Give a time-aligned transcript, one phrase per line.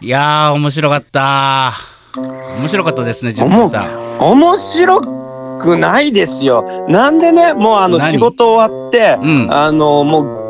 [0.00, 1.72] いやー、面白かった。
[2.58, 4.18] 面白かったですね、純平さん。
[4.18, 5.00] 面白
[5.60, 6.86] くないですよ。
[6.88, 8.12] なんでね、もうあの何？
[8.12, 10.43] 仕事終わって、うんあのもう。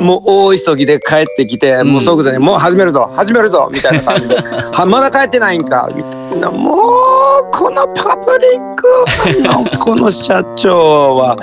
[0.00, 1.86] もう大急ぎで帰ってきて、ん。
[1.86, 4.36] もう即座に「もう始めるぞ始めるぞ」みたいな感じで
[4.72, 6.50] 「はまだ帰ってないんか」みたいな。
[6.50, 11.36] もうこのパブリックのこの社長は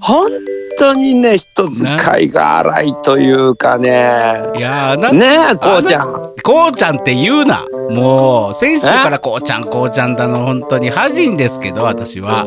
[0.00, 0.30] 本
[0.78, 4.38] 当にね人使いが荒いというかね。
[4.56, 6.32] いやねえこうちゃん。
[6.44, 7.64] こうちゃんって言うな。
[7.90, 12.46] もう、先週からこうちゃん、こうちゃんだの、本当に恥じんですけど、私は。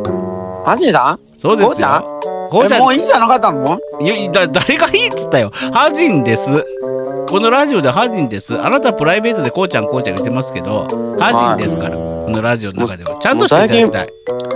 [0.65, 1.19] ハジンさん？
[1.37, 2.38] そうですよ。
[2.49, 3.79] こうちゃんもういいんじゃなかったの？
[4.01, 5.51] いやだ誰がいいっつったよ。
[5.73, 6.63] ハジンです。
[7.29, 8.59] このラジオでハジンです。
[8.59, 10.87] あなたプライベートでこうちゃんこうちゃん言ってますけど、
[11.19, 11.95] ハジンですから。
[11.95, 13.19] このラジオの中では。
[13.19, 14.09] ちゃんとしていただきたい。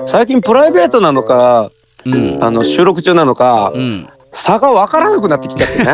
[0.07, 1.71] 最近プライベートなのか
[2.05, 2.43] うん。
[2.43, 4.09] あの収録中なのかうん。
[4.33, 5.94] 差が分からなくなってきちゃってね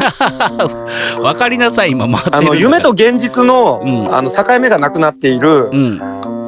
[1.22, 6.00] わかりなさい、今あの夢と現実の,、うんあの境目がなくなっている、うん。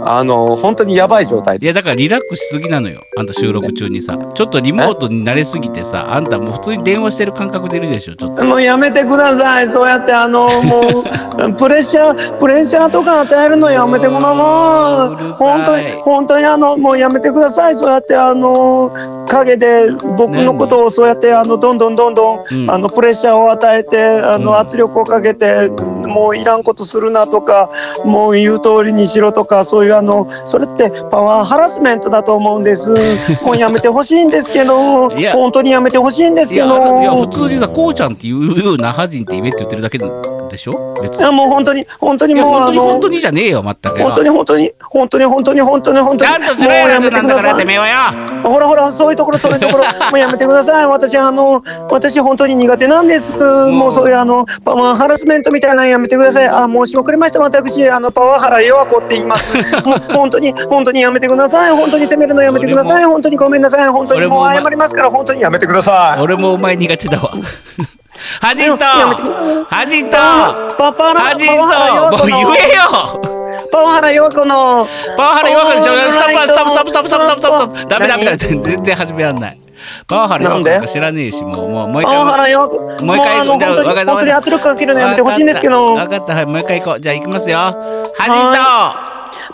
[0.04, 3.04] あの本当にやばい状態いやだからリラックスしすぎなのよ。
[3.18, 4.18] あんた収録中にさ。
[4.34, 8.46] ちょっとリモートに慣れすぎてさあんたもう普通に電話してる感覚でいるでしょちょっと。
[8.46, 9.68] もうやめてください。
[9.68, 11.04] そうやってあのもう
[11.56, 15.34] プレッシャープレッシャーとか与えるのやめてください。
[15.34, 17.76] 本当に本当にあのもうやめてください。
[17.76, 18.92] そうやってあの
[19.28, 22.72] 陰で僕のことをそうやってあのどんどんどんどん、うん。
[22.72, 24.58] あのプレッシャーを与えてあの、うん。
[24.58, 27.70] 圧力をかけてもういらんことするなとか
[28.04, 32.90] もう言う通りにしろとかそういうあのそれってパワーハラスメントだと思うんです。
[33.44, 35.10] もうやめてほしいんですけど。
[35.10, 37.02] 本当にやめてほしいんですけど。
[37.02, 39.98] いや普通にさこうちゃんっていうようなハジンって言えって言ってるだけ
[40.52, 40.94] でしょ？
[41.02, 41.20] 別に。
[41.20, 44.00] いやもう本当に本当にもうあの本当に本当にじゃねえよ全く。
[44.02, 46.32] 本当に本当に本当に本当に本当に本当に。
[46.64, 47.66] もうやめてください。
[48.44, 49.84] ほらほらそういうところそういうところ。
[50.12, 50.88] もうやめてください。
[50.88, 53.40] 私あの私本当に苦手なんです。
[53.72, 56.48] もうそういうあのパワーハラスメントみたいなのやめてください。
[56.48, 57.40] あ申し遅れました。
[57.40, 59.56] 私あのパワハラ弱子って言います。
[59.86, 61.72] もう本当に本当にやめてください。
[61.72, 63.06] 本当に責めるのやめてください。
[63.06, 63.88] 本当にごめんなさい。
[63.90, 65.10] 本当にもう謝りますから。
[65.10, 66.22] 本当にやめてください。
[66.22, 67.32] 俺もお前苦手だわ
[68.40, 70.18] ハジンとやめてくださいハジンと
[70.78, 72.82] パパラハジンパワハラ弱ともう子の言えよ。
[73.72, 74.88] パワハラ弱子の。
[75.18, 78.38] パワハラ弱くちょストップストップストップストップストップダメダメダメ。
[78.38, 79.60] 何全然始めらんない。
[80.08, 83.06] パワハラなんか知らねえしもうもうもう一パワハ回ラ弱子。
[83.06, 85.96] もう一回もう本当に本当に圧力かけるのやめてほしいんですけど。
[85.96, 86.34] 分かった。
[86.36, 87.00] はいもう一回行こう。
[87.02, 87.58] じゃあ行きますよ。
[87.58, 87.74] ハ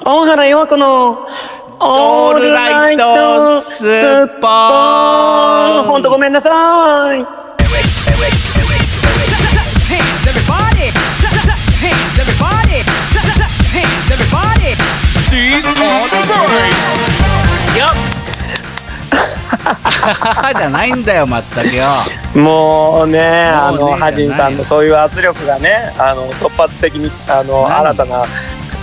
[0.03, 1.27] パワハラ弱子の。
[1.79, 5.81] オールライトスッポー。
[5.83, 7.46] ン本当ごめんなさい
[20.55, 21.83] じゃないんだよまったくよ。
[22.35, 28.25] もうねあのハジンさんのそういう圧力がねあの突発的にあの何新たな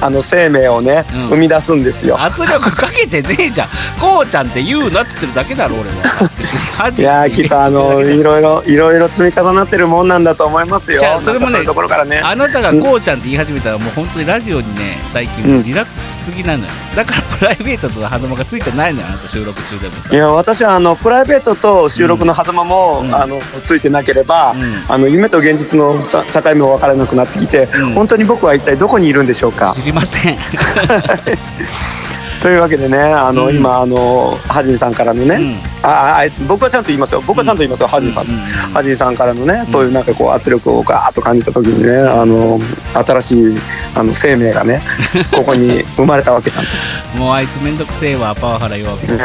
[0.01, 1.29] あの生命をね、うん。
[1.31, 2.21] 生み出すんですよ。
[2.21, 3.69] 圧力かけてねえじゃん。
[4.01, 5.95] こうちゃんって言うなっつってるだけだろ俺は。
[6.97, 11.03] いやーきっとあの いろいろいろいろ積み重なってるもんなんだと思いますよ。
[11.23, 12.21] それもねところからね。
[12.23, 16.71] あなたがこうちゃんって言い始めたらもう本当にラジオにね最近リラックスしすぎなのよ。
[16.97, 20.15] だからプライベートとの狭間がついてないのよあなた収録中でもさ。
[20.15, 23.15] いや私はあのプライベートと収録の狭間も、うん。
[23.15, 24.85] あのついてなければ、うん。
[24.89, 27.93] あの夢と現実のさ境目も分からなくなってきて、うん。
[27.95, 29.75] 本当に僕は一体どこにいるんでしょうか？
[29.77, 30.39] 知りません
[32.45, 33.57] というわけでねあの、うん。
[33.57, 35.55] 今あのハジンさんからのね、うん。
[35.83, 37.23] ああ僕はちゃんと言いますよ。
[37.27, 38.27] 僕はちゃんと言いますよ、ハジンさん。
[38.27, 38.35] うん。
[38.35, 38.45] うんうん
[38.75, 42.59] ハジンさんからのね、そういうなんかこう圧力をガーッと感じた時にねあの
[42.93, 43.57] 新しい
[43.95, 44.83] あの生命がね
[45.33, 47.17] ここに生まれたわけなんです。
[47.17, 49.19] もうあいつめんどくせえわパワハラ弱くね。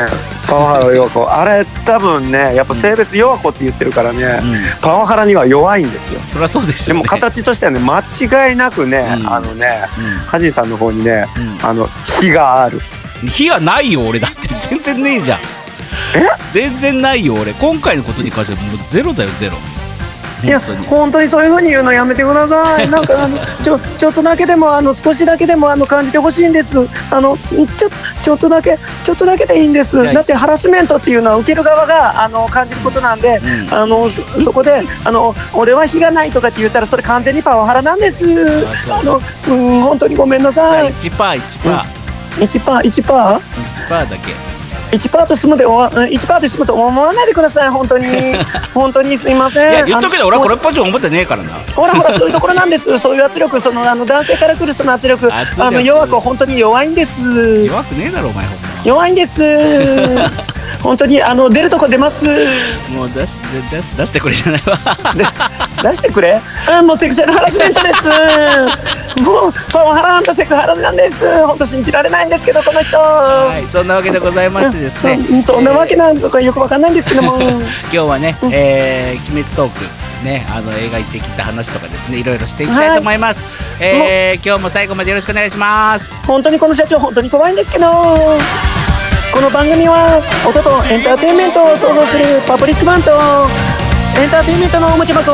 [0.48, 1.28] パワハラ弱子。
[1.30, 4.56] あれ多分ねやっぱ性別弱子って言ってるからね、うん。
[4.80, 6.22] パワハラには弱いんですよ。
[6.32, 7.04] そりゃそうでしょうね。
[7.04, 9.28] でも形としてはね間違いなくね、うん。
[9.28, 11.28] あのねうハジンさんの方にねん。
[11.62, 12.80] あの火がある。
[13.24, 15.40] うん火はないよ俺だって全然ねえじゃん
[16.52, 19.58] 全然ないよ俺今回のことに関してはもうゼロだよゼロ
[20.42, 22.88] いや本当にそういう風に言うのやめてください。
[22.90, 26.74] なんかあのちょちょっとだけでもあの少しだけでもあの感じてほしいんです。
[27.12, 27.38] あの
[27.78, 27.90] ちょ
[28.24, 30.02] ちょっとだけちょっとだけでいいんです。
[30.14, 38.26] だってハラスメントっていうのは受ける側があの感じることなんで、うんあのそそこであの俺は火がないとかって言ったらそれ完全にパワハラなんです。
[38.90, 40.94] ああのうん本当にごめんなさい。
[40.94, 41.99] 1パー1パー
[42.38, 44.34] 1パー1パー？1パーだけ
[44.92, 48.08] 1パーと済むで終わ1パーで済むと思わないでください本当に
[48.74, 49.72] 本当にすいません。
[49.72, 52.98] いや言っとくけど俺はこれっぽっちも思ってねえからなほらほらそういうところなんです。
[52.98, 57.22] そういう圧力、そのあの男性から来るその圧力、圧力あの弱く本当に弱いんです。
[57.66, 59.42] 弱くねえだろお前ほんま弱いんです。
[60.82, 62.26] 本当にあの出るとこ出ます？
[62.90, 63.32] もう出し
[63.72, 64.78] 出し出してくれじゃないわ。
[65.14, 65.26] で
[65.84, 66.40] 出してくれ？
[66.70, 69.22] あもうセクシャルハラスメントです。
[69.22, 71.46] もうパワハラなんてセクハラなんです。
[71.46, 75.20] 本当信じられないんですけどこの人、はいそんなわけでございましてですね。
[75.30, 77.40] うんそんなわけなんとかよくわかんないんですけども。
[77.40, 77.60] 今
[77.92, 83.44] 日はね、えー、鬼滅トークね、あの描いてきた話とかですね、いろいろしていきたいと思います。
[83.80, 86.16] えー今日も最後までよろしくお願いします。
[86.26, 88.38] 本当にこの社長本当に怖いんですけど
[89.32, 93.14] この番組は音とエンターテインメントを創造するパブリックバンド
[94.20, 95.32] エンターテインメントのおもちゃ箱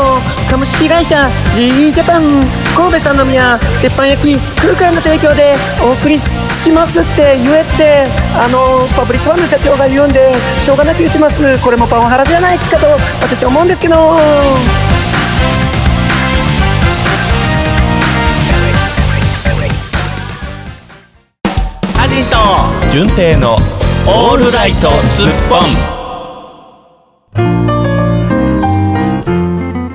[0.49, 2.27] 株式会社 GE ジャパン
[2.75, 8.05] 神戸三宮鉄板焼き空間の提供でお送りしますって言えって
[8.37, 10.33] あのパブリックバンドの社長が言うんで
[10.63, 11.41] しょうがなく言ってます。
[11.63, 12.85] これもパワハラじゃないかと
[13.21, 13.95] 私は思うんですけど。
[21.97, 22.37] アジト
[22.91, 23.57] 純正の
[24.07, 25.95] オールライトスッポン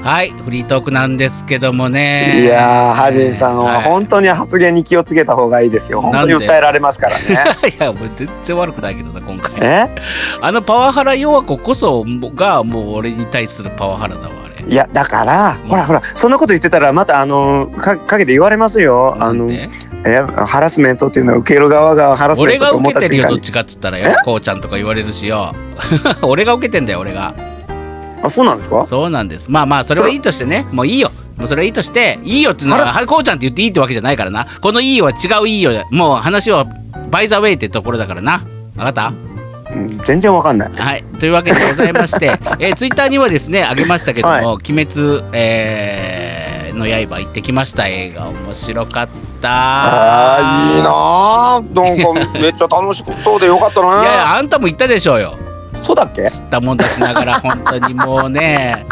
[0.02, 2.42] はい、フリートークなんですけどもね。
[2.42, 7.44] いやーハジンさんははい本当に発言に気をつけた方がいいですよ本当に訴えられますからね
[7.78, 9.54] いや、もう全然悪くないけどな、今回。
[9.60, 9.88] え？
[10.40, 12.04] あのパワハラ弱子こそ
[12.34, 14.39] がもう俺に対するパワハラだわ。
[14.70, 19.68] いやだからほらほらそんなこと言ってたらまたあのかかけて言われますよあのえ
[20.46, 25.54] ハラスメントっていうのは受ける側がハラスメ俺がントと思った受けてるよ、瞬間にどっちかっつったらよ、こうちゃんとか言われるしよ。
[26.22, 27.34] 俺が受けてんだよ、俺が。
[28.22, 28.86] あそうなんですか？
[28.86, 29.50] そうなんです。
[29.50, 31.10] まあまあ、それはいいとしてね、もういいよ。
[31.36, 34.46] もうそれはいいとして、いいよっていうのは、こうちゃんって言っていいってわけじゃないからな。
[34.62, 36.66] このいいよは違ういいよでもう話は
[37.10, 38.42] バイザウェイってところだからな。
[38.76, 39.08] わかった？
[39.08, 39.29] うん
[40.04, 41.04] 全然わかんないはい。
[41.18, 42.26] というわけでございまして、
[42.58, 47.88] えー、ツイッターにはですね、あげましたけども、はい鬼滅、えーの刃行ってきました。
[47.88, 49.08] 映画面白かっ
[49.42, 49.48] た。
[49.50, 55.36] あーいいなーなんかめっちゃ楽し そうでよかったないやいや、あんたも言ったでしょうよ。
[55.82, 56.22] そうだっけ？
[56.22, 58.86] 吸ったもんだしながら、本当にもうね、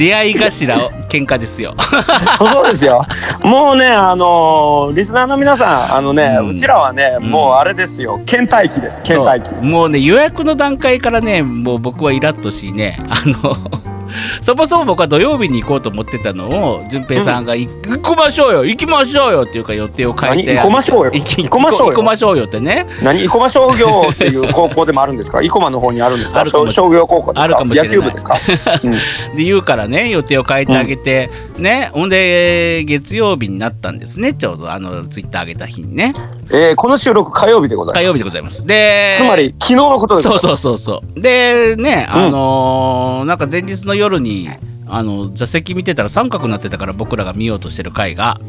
[0.00, 0.78] 出会い頭
[1.10, 1.74] 喧嘩ですよ。
[2.40, 3.04] そうですよ。
[3.42, 7.30] もうねあのーリスナーの皆さんあのね、ううんちらはね、うん。
[7.30, 8.18] もうあれですよ。
[8.24, 9.52] 倦怠期です倦怠期。
[9.56, 13.56] もうね予約の段階からねもう僕はイラッとしねあの
[14.42, 21.12] そもそも僕は土曜日に行こうと思ってたのを順平さんが、行きましょうよ行きましょうよっていうか予定を変えて何行こましょうよ。
[21.12, 21.92] 行こましょうよ。
[21.92, 22.86] 行こましょうよってね。
[23.02, 23.20] 何？
[23.20, 28.38] 生駒商業っていう高校でもあるんですか生駒の方にあるんですかあるかもし商業高校ですかあるかもしれない野球部ですか、
[28.82, 28.90] うん
[29.36, 36.12] で言うからね予定を変えてあげて、ねほんで月曜日になったんですねちょうどあのツイッター上げた日にね
[36.52, 38.02] えーこの収録火曜日でございます。
[38.02, 38.66] 火曜日でございます。
[38.66, 40.28] でつまり昨日のことです。
[40.28, 41.20] そうそうそうそう。
[41.20, 44.50] でねあのーなんか前日の夜に
[44.88, 48.40] あの座席見てたら三角になってたから僕らが見ようとしてる回が。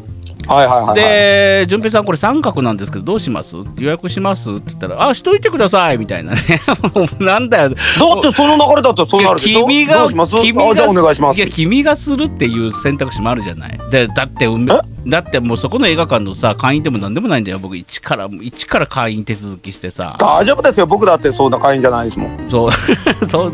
[0.48, 3.56] はいはいはい、はい、で順平さんこれ三角なんですけどどうします？
[3.78, 4.50] 予約します？
[4.50, 5.98] って言ったらあしといてください。
[5.98, 6.38] みたいなね。
[7.20, 7.68] なんだよ。
[7.68, 7.76] だっ
[8.22, 9.60] てその流れだとそうなるでしょ？
[9.60, 10.34] 君がどうします？
[10.42, 11.38] 君があじゃあお願いします。
[11.38, 13.78] いや君がするっていう選択肢もあるじゃない。
[13.92, 14.66] でだってうん
[15.06, 17.76] だってもうそこの映画館のさ会員でもなんでもないんだよ僕。
[17.76, 20.16] 一から一から会員手続きしてさ。
[20.18, 22.46] 大丈夫ですよ僕だってそんな会員じゃないですもん。
[22.46, 22.70] いそう。
[23.28, 23.52] そう。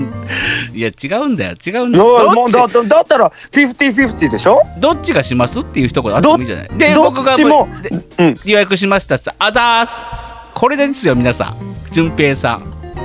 [0.74, 4.62] いや違うんだよ違うんだやよもうだだだったら50-50でしょ？
[4.78, 6.68] どっちがしますっていう一言あってもいいじゃない？
[6.76, 8.34] でど僕もでうん。
[8.44, 10.04] 予約しましたってあざーす
[10.54, 11.56] これですよ皆さん。
[11.92, 12.60] 順平さ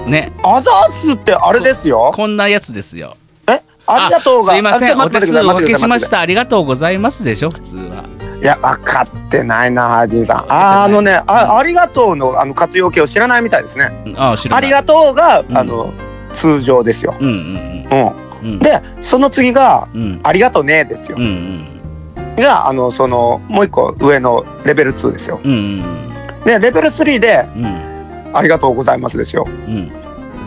[0.07, 0.11] ん。
[0.11, 0.33] ね。
[0.43, 2.11] アザースってあれですよ。
[2.13, 3.15] こんなやつですよ。
[3.47, 3.61] え？
[3.85, 4.53] ありがとうが。
[4.53, 4.99] あすいません。
[4.99, 6.19] お手数お分けしました。
[6.19, 8.03] ありがとうございますでしょ普通は
[8.43, 10.51] いや分かってないなハジンさん。
[10.51, 14.03] ああのねあありがとうのあの活用形を知らないみたいですね。
[14.05, 14.19] うん。
[14.19, 15.57] あありがとうが、うん。
[15.57, 15.93] あの
[16.33, 18.11] 通常ですよ、うんうんうん、
[18.43, 18.51] うん。
[18.51, 18.59] うん。
[18.59, 20.19] でその次がうん。
[20.23, 21.15] ありがとうねですよ。
[21.17, 22.35] うんうん。
[22.35, 25.39] があのそのもう一個上のレベル2ですよ。
[25.41, 26.43] うんうん。
[26.43, 28.35] でレベル3でうん。
[28.35, 29.47] ありがとうございますですよ。
[29.47, 29.91] うん。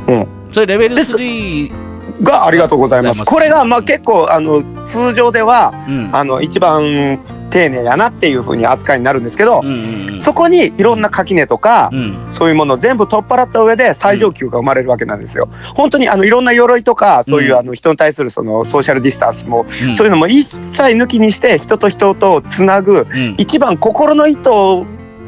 [0.08, 0.28] うん。
[0.50, 1.16] それレベルです。
[1.16, 3.24] 3がありがとうございます。
[3.24, 6.10] これがまあ結構あの通常ではうん。
[6.14, 7.18] あの一番
[7.50, 10.18] 丁寧やなっていう風に扱いになるんですけど、うんうんうん。
[10.18, 12.26] そこにいろんな垣根とか、うん。
[12.30, 15.48] そういうものを全部取っ払った上で最上級が生まれるわけなんですよ。
[15.74, 17.58] 本当にあのいろんな鎧とかそういううん。
[17.58, 19.94] あの人に対するそのソーシャルディスタンスも、うん。
[19.94, 23.34] そういうのも一切抜きにして人と人とをつなぐうん。
[23.38, 24.84] 一番心の糸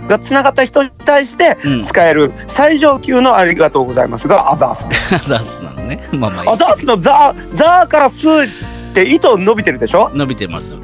[0.09, 1.83] がつながった人に対してうん。
[1.83, 4.87] 使える最上級のありがとうございますがアザース。
[5.15, 6.09] アザースなのね。
[6.13, 6.49] まあまあいい。
[6.51, 10.11] アザースのザーザーからスーって糸伸びてるでしょ？
[10.15, 10.77] 伸びてます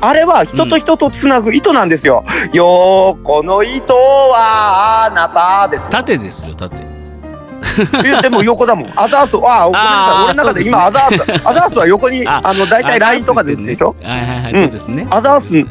[0.00, 2.24] あれは人と人とつなぐ糸なんですよ。
[2.52, 5.88] よーこの糸はあなたです。
[5.90, 6.95] 縦ですよ縦
[8.04, 8.92] いやでも横だもん。
[8.96, 10.24] アザースあごめんなさい。
[10.24, 13.94] 俺の中で今アザースアザースは横にああの大体ラインとかですでしょ？
[14.02, 14.58] はいはいはい、うん。
[14.60, 15.06] そうですね。
[15.10, 15.66] アザースね、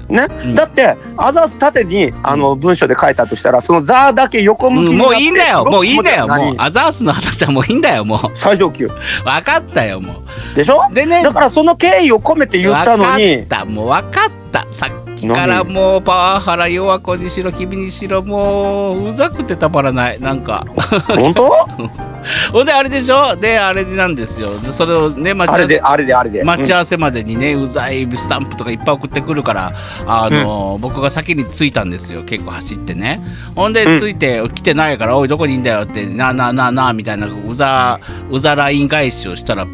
[0.46, 0.56] うん。
[0.56, 8.20] だってアザース縦にあの文章で書いたとしたらそのザーだけ横向きになってもういいんだよ、もういいんだよ、もうアザースの話はもういいんだよ、もう。
[8.34, 8.88] 最上級。
[8.88, 10.24] 分かったよ、も
[10.56, 10.82] でしょ？
[10.92, 10.94] う。
[10.94, 13.38] でね、だからその敬意を込めて言ったのに。
[13.38, 20.66] 分かった、もう分かった、さっきからもうパワハラ、弱子にしろ、君にしろ、もううざくてたまらない、なんか。
[21.08, 21.50] 本当？
[22.52, 26.44] ほんで、あれでしょ、で、あれなんですよ、でそれをね、待ち合わせあれであれであれで。
[26.44, 29.72] 待ち合わせまでにね、うざいスタンプとかいっぱい送ってくるから、
[30.08, 33.22] あの僕が先に着いたんですよ、結構走ってね。
[33.56, 34.00] ほんで、うん。
[34.00, 39.66] 着いて、来てないから、おい、どこにいんだよって、なあなあなあなあみたいな、うざ、うざライン返しをしたら、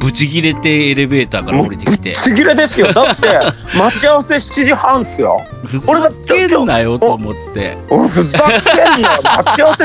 [0.00, 2.92] ブチギレてエレベーターから降りてきて、ちぎれですよ。
[2.92, 3.28] だって
[3.76, 5.40] 待ち合わせ7時半っすよ。
[5.66, 7.76] ふざけんなよと思って。
[7.88, 9.22] おふざけんなよ。
[9.22, 9.84] 待ち合わせ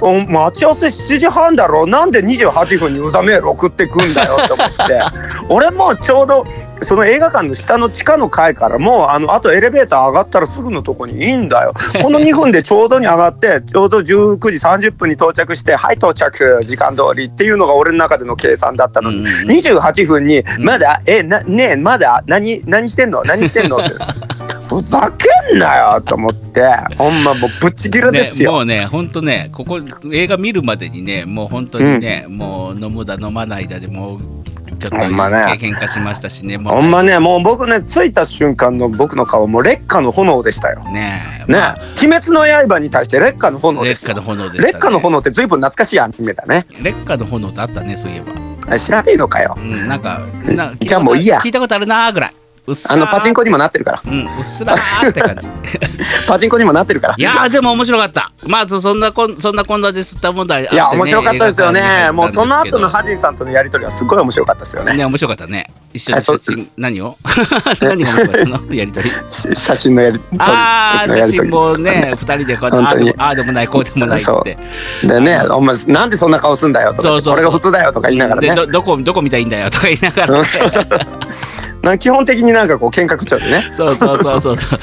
[0.00, 1.86] お待ち合わせ7時半だろ。
[1.86, 5.00] なんで28分にうざメール送ってくんだよって思って。
[5.48, 6.44] 俺もちょうど
[6.82, 11.72] その映画館の下の地下の階からもうあのあとエレベーター上がったらすぐのとこにいいんだよ。
[12.02, 16.62] この2分でちょうどに上がってちょうど19時30分に到着してはい到着。
[16.64, 20.64] 時間通りっていうのが俺の中での計算だったのに、うん28分にうん。
[20.64, 23.22] まだ、えなねえまだ何何してんの？
[23.24, 23.78] 何してんの？
[23.78, 23.94] って。
[24.66, 26.62] ふざけんなよと思って。
[26.98, 29.80] ほんまもうぶっちぎれねですよ、もうね、本当ね、ここ
[30.12, 34.20] 映画見るまでにね、もう本当にね、もう飲むだ飲まないだでもう
[34.78, 37.18] ちょっとほんまね喧嘩しましたしね、もうほんまね。
[37.18, 40.84] もう僕ね着いた瞬間の僕の顔も劣化の炎でしたよ。
[40.90, 41.06] ね
[41.46, 41.78] ね、まあ。
[42.02, 44.14] 鬼滅の刃に対して劣化の炎ですよ。
[44.14, 44.66] 劣化の炎でね。
[44.66, 46.66] 劣化の炎って随分懐かしいアニメだね。
[46.82, 48.32] 劣化の炎ってあったね、そういえば。
[48.74, 49.56] あ知らねえのかよ。
[49.56, 51.38] うん、なんか、なじゃあもういいや。
[51.38, 52.32] 聞いたことあるなーぐらい。
[52.88, 54.02] あのパチンコにもなってるから。
[54.04, 55.46] うん、うっすらーって感じ。
[56.26, 57.14] パチンコにもなってるから。
[57.16, 58.32] いやーでも面白かった。
[58.46, 60.68] まずそんなこんそんなこんなで吸った問題ね。
[60.72, 62.10] いや面白かったですよね。
[62.12, 64.94] もうその後のはハジンさんとのやり取りはすごい面白かったですよね。
[64.94, 65.70] ね面白かったね。
[65.92, 67.16] 一緒に写真何を
[67.80, 69.10] 何が面白かったのやりとり？
[69.30, 74.58] し写真のやり取りああ写真もね二人でこうああーでもないこうでもないって。
[75.04, 78.48] でね、お前なんでそんな顔すんだよとかそうそうこれが普通だよとか言いながらね。
[78.48, 80.44] でどどこどこ見たらいいんだよとか言いながら、ね。
[81.86, 83.68] な基本的になんかこう喧嘩口調でね。
[83.72, 84.80] そうそうそうそうそう。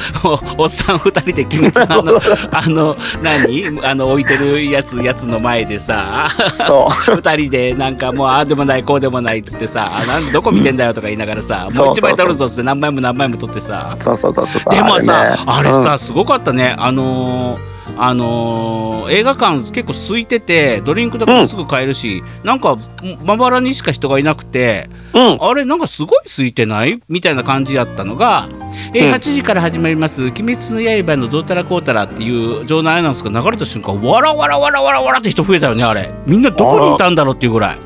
[0.58, 3.80] おおっさん二人で君のあの あの何？
[3.84, 6.30] あの置いてるやつやつの前でさ。
[6.66, 7.16] そう。
[7.16, 10.00] 二人でなんかもうああでもないこうでもないっつってさ。
[10.02, 11.86] あなんどこ見てんだよとか言いながらさ、そうそうそう。
[11.88, 13.96] もう一枚撮るぞっつって何枚も何枚も撮ってさ。
[14.00, 14.74] そうそうそうそう。
[14.74, 15.84] でもさあれ,、ね。
[15.84, 16.76] さ、すごかったね。
[16.78, 22.78] あのーあのー映画館結構空いててドリンクとかもすぐ買えるし、なんか
[23.26, 27.02] まばらにしか人がいなくてうん、うんあれなんかすごい空いてない？
[27.10, 28.48] みたいな感じやったのが、
[28.94, 36.10] えーうん8時から始まります「鬼滅の刃」のどうたらこうたらっていう場内アナウンスが流れた瞬間わらわらわらわらわらって人増えたよねあれ。
[36.26, 37.78] みんなどこにいたんだろうっていうぐらい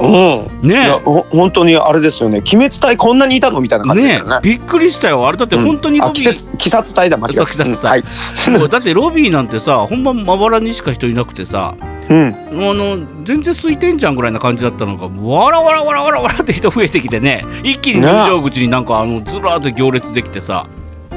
[0.00, 0.90] うん、いね
[1.30, 2.38] 本当にあれですよね。
[2.38, 4.20] 鬼滅隊こんなにいたのみたいな感じですね。
[4.20, 5.26] よねびっくりしたよ。
[5.26, 7.90] あれだって本当にあロビー、鬼殺鬼殺隊だ間違えたそう鬼殺隊。
[7.90, 8.68] はい。
[8.68, 11.74] だってロビーなんてさ本番まばらにしか人いなくてさ
[12.08, 12.36] うん。
[12.50, 17.44] あの全然空いてんじゃんぐらいな感じだったのがわらわらわらわらわらって人増えてきてね。
[17.64, 20.66] 一気に入場口になんかあのずらーっと行列できてさ。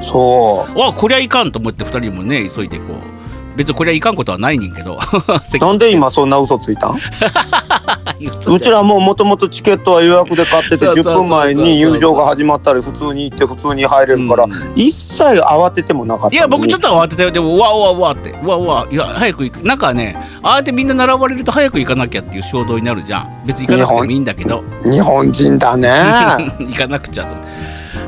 [0.02, 0.80] そう。
[0.80, 3.22] わこりゃいかんと思って2人もね急いでこう。
[3.56, 4.98] 別にこりゃいかんことはないねんけど。
[5.60, 6.98] なんで今そんな嘘ついたん？
[8.30, 11.16] うちららももともとチケットは予約で買ってて10そうそうそうそう。
[11.24, 19.66] 分前に入場が始まったり普通に行って普通に入れるから、一切慌ててもなかったいや僕ちょっとと慌てたよでもうわうわうわってうわうわいや早く行く。
[19.66, 23.44] なんかねああやってみんな並ばれると早く行かなきゃっていう衝動になるじゃん。
[23.46, 24.64] 別に行かなくてもいいんだけど。
[24.84, 25.90] 日本人だね。
[26.60, 27.36] 行かなくちゃと。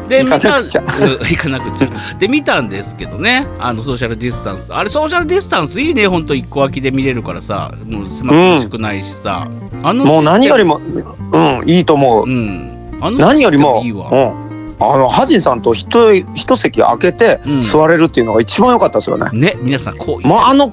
[0.08, 0.82] で行かなくちゃ。
[0.82, 2.14] 見たうん行かなくちゃ。
[2.20, 3.48] で見たんですけどね。
[3.60, 4.74] あのソーシャルディスタンス。
[4.74, 6.08] あれソーシャルディスタンスいいね。
[6.08, 7.74] ほんと一個空きで見れるからさ。
[7.86, 9.48] もう狭苦しくないしさ、
[9.84, 12.98] あのもう何よりももうんいいと思う、うん。
[13.02, 15.88] あの何よりもいいわ、うん、あのハジンさんと一
[16.34, 17.62] 一席空けてうん。
[17.62, 20.70] 座れるっていうのが一番良かったですよね、ね皆さんこうもうあの、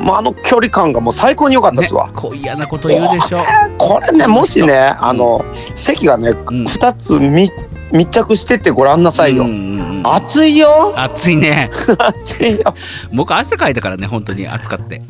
[0.00, 3.44] まあ、あの距離感がもう最高に良かったですわ、ね、こう嫌なこと言うでしょ。
[3.78, 6.36] これねもしねあの席がねうん。
[6.64, 7.50] 2つみ
[7.92, 9.46] 密着してってごらんなさいよ、
[10.04, 10.94] 暑いよ。
[10.96, 11.70] 暑いね。
[11.98, 12.74] 暑いよ。
[13.12, 15.02] 僕汗かいたからね本当に暑かって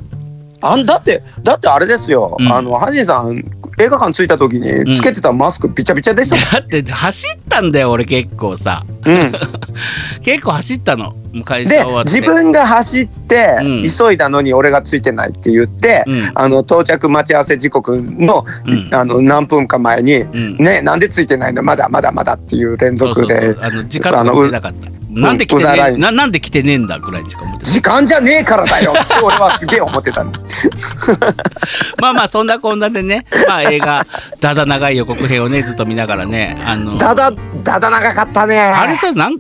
[0.62, 2.52] あんだってだってあれですよ、うん。
[2.52, 3.45] あのハジンさん
[3.78, 8.85] 映画館着いた時につけてたマスクびちゃびちゃでしただって走ったんだよ俺結構さ。
[9.04, 9.33] うん。
[10.23, 11.14] 結構走ったの。
[11.33, 12.11] もう会社で終わって。
[12.11, 13.83] 自分が走って、うん。
[13.83, 16.31] 急いだのに俺がついてないって言って、うん。
[16.35, 18.88] あの到着待ち合わせ時刻の,、うん。
[18.92, 21.62] あの何分か前にうん「ねなんでついてないの？
[21.62, 23.59] まだまだまだ」っていう連そうそうそ続でう。
[23.61, 25.92] あの時間とか見てなかったなんで来てうざらい。
[25.92, 28.92] ねななんで来てねえんだぐらいにしか思って時間じゃねえからだよ。
[28.92, 30.25] っ て俺はすげえ思ってた
[32.00, 34.07] まあまあそんなこんなでね、まあ、映画
[34.40, 37.31] だだ長い予告編をねずっと見ながらねあのだだ
[37.62, 38.59] だだ長かったね。
[38.59, 39.38] あれさなん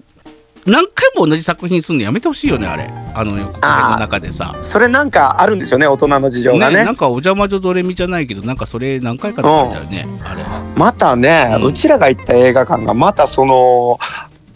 [0.64, 2.88] 何回も同じ作品するのやめてほしいよねあれ。
[3.14, 4.54] あの予告編の中でさ。
[4.62, 6.84] それなんかあるんですよね大人の事情がね。
[6.84, 10.44] なんかお邪魔女ドレミじゃないけどなんかそれ何回かだったよね、あれ。
[10.76, 13.98] またね、ううんちらが行った映画館がまたその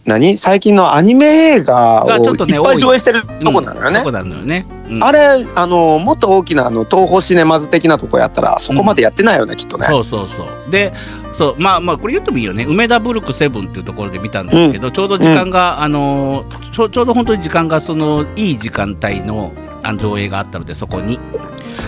[0.07, 0.37] 何？
[0.37, 3.99] 最近のアニメ映画をがちょっとねいっぱい上映してるとこなのよね。
[3.99, 4.13] とこ。
[4.13, 5.05] なのよね、うん。
[5.05, 9.87] あれあのもっと大きなあの東宝シネマズ的なとこやったらそこまでやってないよね、きっとね。
[9.87, 10.71] そうそうそう。
[10.71, 10.93] で
[11.33, 12.65] そうまあまあこれ言ってもいいよね。
[12.65, 19.53] 梅田ブルクセブンっていうところで見たんですけど、ちょうど時間が、あのちょちょうど本当に時間がそのいい時間帯の
[19.99, 21.19] 上映があったのでそこに。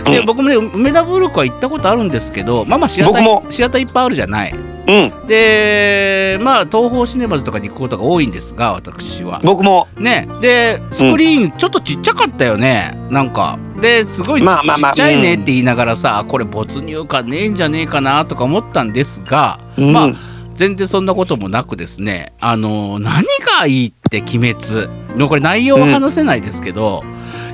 [0.05, 0.25] で、うん。
[0.25, 4.53] 僕もね梅田ブルクは行ったことあるんですけどまあまあシアターシアターいっぱいあるじゃない。
[4.89, 5.27] うん。
[5.27, 9.39] でまあ東宝シネマズとかに行くことが多いんですが私は。
[9.43, 9.87] 僕も。
[9.97, 10.27] ね。
[10.41, 13.59] でスクリーンちょっとちっちゃかったよね、なんか。
[13.79, 19.93] ですごいち,、っちゃいねって言いながらさ、これ没入感ねえんじゃねえかなとか思ったんですが、うん。
[19.93, 20.13] まあ
[20.55, 22.33] 全然そんなこともなくですね。
[22.41, 23.23] あの何
[23.59, 27.03] がいいって鬼滅のこれ内容は話せないですけど、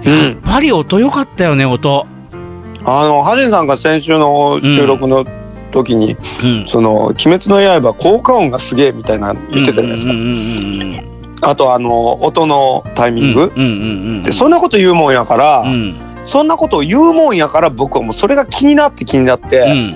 [0.06, 0.12] うん。
[0.12, 2.08] やっぱり音良かったよね音。
[2.88, 5.26] あのハジンさんが先週の収録の
[5.76, 6.68] 時に、うん。
[6.68, 10.14] その「鬼滅の刃」効果音がすげえみたいな言ってたじゃないですか、
[11.50, 13.52] あとあの音のタイミング、
[14.32, 15.96] そんなこと言うもんやから、うん。
[16.24, 19.96] そんなことを言うもんやから僕はもうそれが気になって気になって、うん。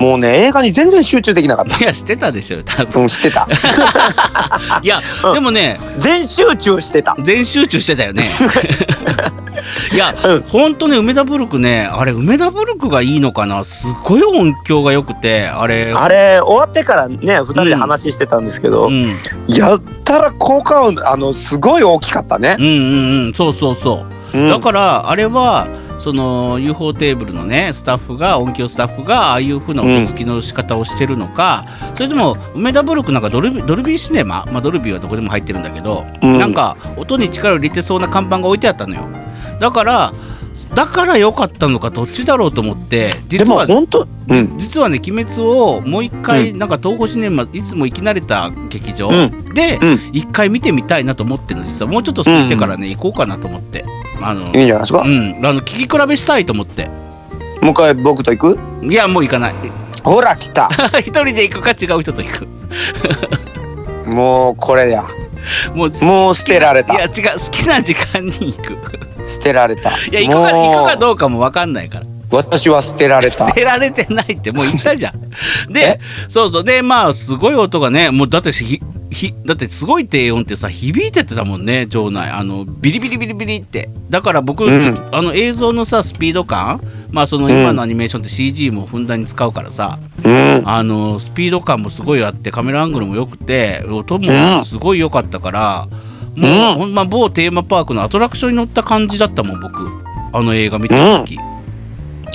[0.00, 1.78] もうね映画に全然集中できなかった。
[1.78, 3.02] いやしてたでしょ多分。
[3.02, 3.48] うん、してた。
[4.82, 5.34] いや、うん。
[5.34, 7.16] でもね全集中してた。
[7.22, 8.24] 全集中してたよね
[9.92, 10.42] いや、うん。
[10.42, 13.64] ほんとね梅田ブルクねあれ梅田ブルクがいいのかな？
[13.64, 15.92] すごい音響が良くてあれ。
[15.94, 19.02] あれ終わってからね2人で話してたんですけど、うん、
[19.48, 22.56] やったら効果音あのすごい大きかったね。
[22.58, 23.34] うん、うんうん。
[23.34, 24.04] そうそうそ
[24.34, 24.38] う。
[24.38, 24.50] うん。
[24.50, 25.66] だからあれは
[25.98, 31.64] その UFO テーブルのねスタッフが音響スタッフがああいう風な音付きの仕方をしてるのか、
[31.94, 36.38] それとも梅田ブルクなんかドルビドルビーシネマ、まあ、ドルビーはどこでも入ってるんだけど、うん。
[36.38, 39.08] なんか音に力を入れてそうな看板が置いてあったのよ
[39.60, 40.12] だから
[40.74, 44.58] だから良かったのかどっちだろうと思ってで実はも本当うん。
[44.58, 49.44] 実はね「鬼滅」をもう一回、なんか東宝シネマいつも行き慣れた劇場、うん。
[49.54, 50.10] でうん。
[50.12, 51.66] 一回見てみたいなと思ってるの。
[51.66, 53.84] 実はもうちょっと過ぎてからね、行こうかなと思って。
[54.20, 56.88] あのいいんじゃないですか、うん、あの聞き比べしたいと思って。
[57.60, 58.58] もう一回僕と行く？
[58.82, 59.54] いやもう行かない。
[60.04, 60.68] ほら来た。
[61.00, 62.48] 一人で行くか違う人と行く。
[64.06, 65.04] もうこれや
[65.74, 66.94] もうもう捨てられた。
[66.94, 68.76] いや違う好きな時間に行く。
[69.28, 69.90] 捨てられた。
[69.90, 73.48] いや行くか行くかどうかも分かんないから私は捨てられた。
[73.48, 75.20] 捨てられてないってもう言ったじゃん。
[75.72, 76.64] でそうそう。
[76.64, 82.30] でまあすごい音がねもうだってひひだってすごい低音ってさ響いててたもんね場内。
[82.30, 83.88] あのビリビリビリビリって。
[84.10, 84.98] だから僕、うん。
[85.10, 87.52] あの映像のさスピード感まあそのうん。
[87.52, 90.62] 今のアニメーションって CG もふんだんに使うからさ、うん。
[90.66, 94.64] あのスピード感もすごいあってカメラアングルも良くて音うもん。
[94.66, 95.88] すごい良かったから、
[96.36, 96.74] もう、うん。
[96.74, 100.08] ほんま某テーマパークのアトラクションに乗った感じだったもん僕。
[100.32, 101.38] あの映画見た時、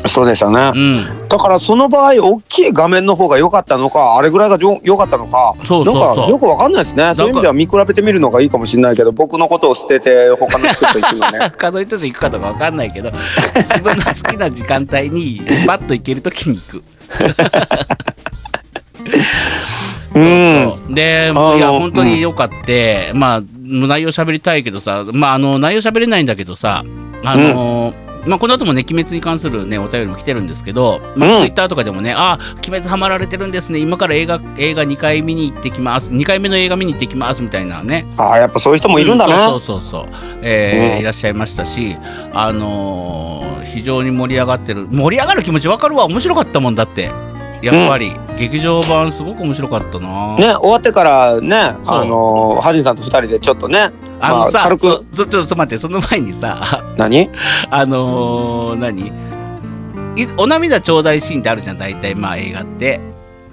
[0.08, 1.28] そうでしたね、うん。
[1.28, 5.96] だからその場合大きい画面の方が良かったのかあれぐらいがよ良かったのかそうそうそう。
[5.96, 7.14] なんかよくわかんないですね。
[7.16, 11.54] そういう意味では見比べてみるのがいいかもしれないけど僕のことを捨てて他の人と行くのね。
[11.58, 13.12] 数えてて行くかとか分かんないけど
[13.56, 16.84] 自分の好きな時間帯にパッと行ける時に行く。
[20.16, 20.74] うん。
[20.76, 26.84] そうでいや本当に良かって、まあ内容喋りたいけどさまああの内容喋れないんだけどさ
[27.24, 27.94] あの、
[28.26, 31.42] まあ、この後もね、鬼滅に関するね、お便りも来てるんですけど、まあ、うん。
[31.42, 41.00] ツイッターとかでもね、あ、鬼滅ハマられてるんですね、今から映画、映画2回見に行ってきます、2回目の映画見に行ってきますみたいなね、ああやっぱそういう人もいるんだね、そうそうそうそう、えーうん。
[41.02, 41.98] いらっしゃいましたし、
[42.34, 44.88] あのー非常に盛り上がってる。
[44.92, 46.06] 盛り上がる気持ちわかるわ。
[46.06, 47.10] 面白かったもんだって
[47.64, 57.30] やっぱり、劇場版すごく面白かったな、ね終わってからねあのハジンさんと二人でちょっとねあのさ、まあ軽くちょっと待ってその前にさ 何？
[57.72, 59.12] あのー何？
[60.16, 63.00] いお涙ちょうだいシーンってあるじゃん大体まあ映画って、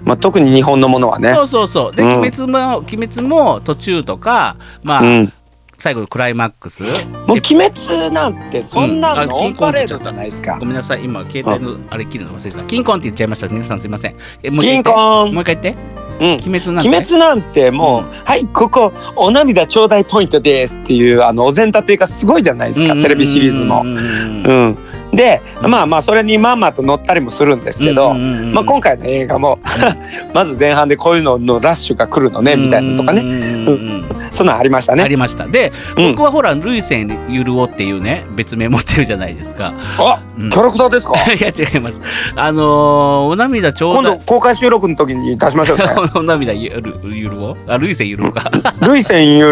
[0.03, 1.33] まあ特に日本のものはね。
[1.33, 1.95] そうそうそう。
[1.95, 2.19] で、うん。
[2.19, 5.33] 鬼滅も鬼滅も途中とかまあ、うん
[5.81, 6.83] 最後のクライマックス。
[6.83, 6.91] もう
[7.31, 9.31] 鬼滅なんてそんなうん。
[9.31, 10.57] オンパレードじゃないですか。
[10.59, 11.03] ごめんなさい。
[11.03, 12.63] 今携帯のあれ切るの忘れてた。
[12.65, 13.47] キンコンって言っちゃいました。
[13.47, 14.15] 皆さんすいません。
[14.43, 15.33] えもうキンコン。
[15.33, 16.01] もう一回言って。
[16.19, 16.33] うん。
[16.33, 16.87] 鬼滅なんて。
[16.87, 18.11] 鬼滅なんてもう、うん。
[18.11, 22.95] はいここお涙ちょうだいポイントですっていうあのお膳立てがすごいじゃないですか。
[23.01, 23.81] テレビシリーズの。
[23.81, 24.77] うん
[25.13, 29.59] でまあまあそれにまんまと乗ったりもするんですけど、まあ、今回の映画も
[30.33, 33.21] まず前半でこういうののラッシュが来るのねみたいなのとかね。
[33.21, 33.25] う
[33.71, 35.03] んそんなんありましたね。
[35.03, 35.45] ありました。
[35.45, 36.11] で、うん。
[36.11, 39.73] 僕はほらルイセンユルオっていうね別名持ってるじゃないですか。
[39.97, 40.49] あうん。
[40.49, 41.15] キャラクターですか？
[41.33, 41.99] いや違います。
[42.37, 45.83] あのーお涙ちょう今度公開収録の時に出しましょうね。
[46.15, 47.57] お涙ゆるゆるお？
[47.67, 48.49] あルイセンゆるおか。
[48.79, 49.51] ルイセンユ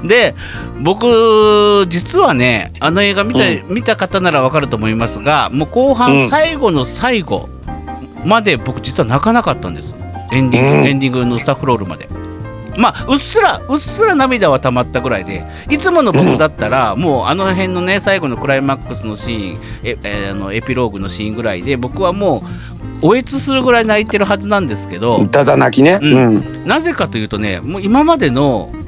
[0.00, 0.34] うん、で
[0.82, 5.94] 僕実はねあの映画見た,、見た方ならわかると思いますがもう後うん。
[5.94, 7.48] 半最後の最後
[8.24, 9.94] まで僕実は泣かなかったんです。
[10.32, 10.86] エンディング、うん。
[10.86, 12.08] エンディングのスタッフロールまで。
[12.76, 22.42] まあうっすらうっすら涙は溜まったぐらいでいつもの僕だったら、もうあの辺のね最後のクライマックスのシーンえ、えのエピローグのシーンぐらいで僕はも
[23.02, 26.00] うおえつするぐらい泣いてるはずなんですけど、ただ泣きね。
[26.02, 26.36] ううん。
[26.38, 28.83] ん、なぜかというとねもう今までのす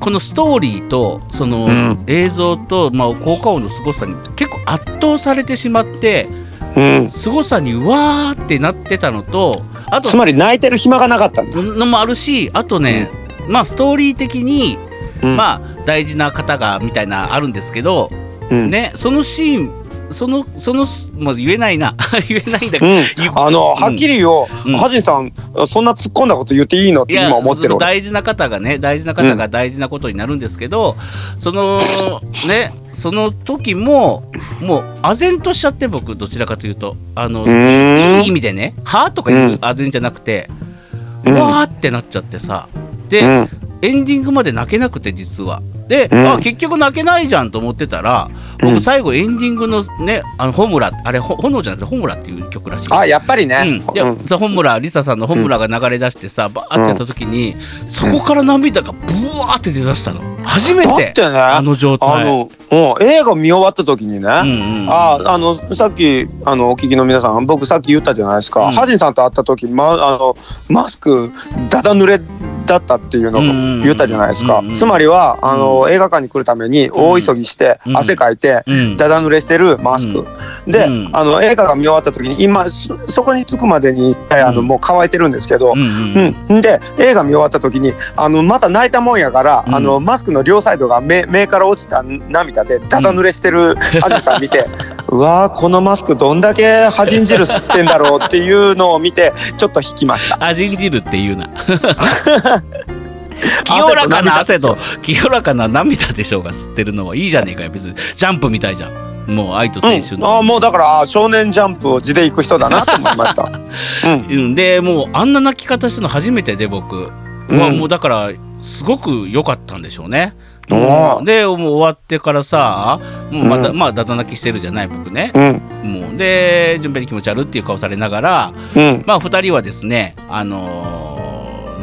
[0.00, 2.04] このストーリーとそのうん。
[2.06, 6.28] 映像と、まあ、効果音の凄さに結構圧倒されてしまって
[6.76, 11.42] うん、凄さにうわーってなってたのとあとつまり泣いてる暇がなかった。
[11.42, 13.10] のもあるしあとね、
[13.48, 14.78] まあストーリー的に、
[15.22, 15.36] うん。
[15.36, 18.10] まあ大事な方がみたいなあるんですけど、
[18.50, 18.70] うん。
[18.70, 20.86] ねそのシーンそのその
[21.18, 21.94] もう言えないな。
[22.28, 23.04] 言えないんだけど、うん。
[23.34, 24.76] あのはっきり言おう、うん。
[24.76, 25.32] ハジンさん
[25.66, 30.96] そんな突っ込んだこと言っていいのって今思ってる大事な方がね大事な方が大事なことになるんですけど、
[31.38, 31.80] その
[32.46, 36.96] ねその時ももう唖然としちゃって僕どちらかというと。
[37.14, 39.54] あのいい意味でね「はあ?」とかいううん。
[39.54, 40.50] 唖然じゃなくて
[41.24, 41.34] 「うん。
[41.34, 42.68] わーってなっちゃってさ。
[43.08, 43.48] で、うん。
[43.82, 45.62] エンディングまで泣けなくて実は。
[45.86, 46.32] で、うん。
[46.32, 48.30] あ結局泣けないじゃんと思ってたら
[48.62, 48.70] うん。
[48.70, 52.86] 僕最後エンディングのね「あのホムラ」あれほ炎じゃなくて「ホムラ」っていう曲らしい。
[52.90, 54.26] あやっぱりね、うん、で、うん。
[54.26, 58.98] さホムラリサさんのホムラが流れ出してさ、バーってやった時に、そこから涙がブ
[59.38, 60.22] ワーって出だしたの。
[60.44, 61.12] 初めて。
[61.12, 62.22] てねあの状態。
[62.22, 68.72] あの、うん、映画見終わった時にね、うんうん、ああのさっきあのお聞きの皆さん僕さっき言ったじゃないですか、うん。
[68.72, 70.36] ハジンさんと会った時、ま、あの
[70.68, 71.30] マスク
[71.68, 72.20] だだ濡れ
[72.66, 73.42] だったっていうのを
[73.82, 77.96] 言ったじゃないですか、つまりはあの、映画館に来るために大急ぎして、うん。
[77.96, 78.96] 汗かいて、うん。
[78.96, 80.26] だだ濡れしてるマスク、
[80.66, 81.10] で、うん。
[81.12, 84.66] あの映画が見終わった時に今そそこに着くまでにあの、うん。
[84.66, 89.74] もう乾いてるんですけど、うんで映画見終わった時にあのまた泣いたもんやから、うん。
[89.74, 94.66] あのマスクの両サイドが目目から落ちた涙でダダ濡れしてる安住さん見て、
[95.08, 100.42] うわーこのマスクどんだけはじん汁吸ってんだろうっていうのを見てちょっと引きました。
[100.44, 101.48] あじんじるっていうな
[103.64, 104.76] 清らかな汗と。
[105.02, 107.94] 清らかな涙でしょうが吸ってるのはいいじゃねえかよ別に。
[108.16, 109.06] ジャンプみたいじゃん。
[109.26, 113.50] もう愛と青春うん、の、あーもうだから少年ジャンプを地で行く人だなと思いました。
[114.04, 114.26] うん。
[114.28, 117.10] うん、でもうあんな泣き方したの初めてで僕、
[117.48, 117.58] うん。
[117.58, 118.30] まあもうだから
[118.62, 120.34] すごく良かったんでしょうね。
[120.70, 121.24] おー。
[121.24, 123.78] でもう終わってからさもうまた、うん。
[123.78, 125.32] まあだだ泣きしてるじゃない僕ね。
[125.34, 125.92] うん。
[125.92, 129.02] もうで順平に気持ち悪いっていう顔されながらうん。
[129.06, 131.15] まあ2人はですねあのー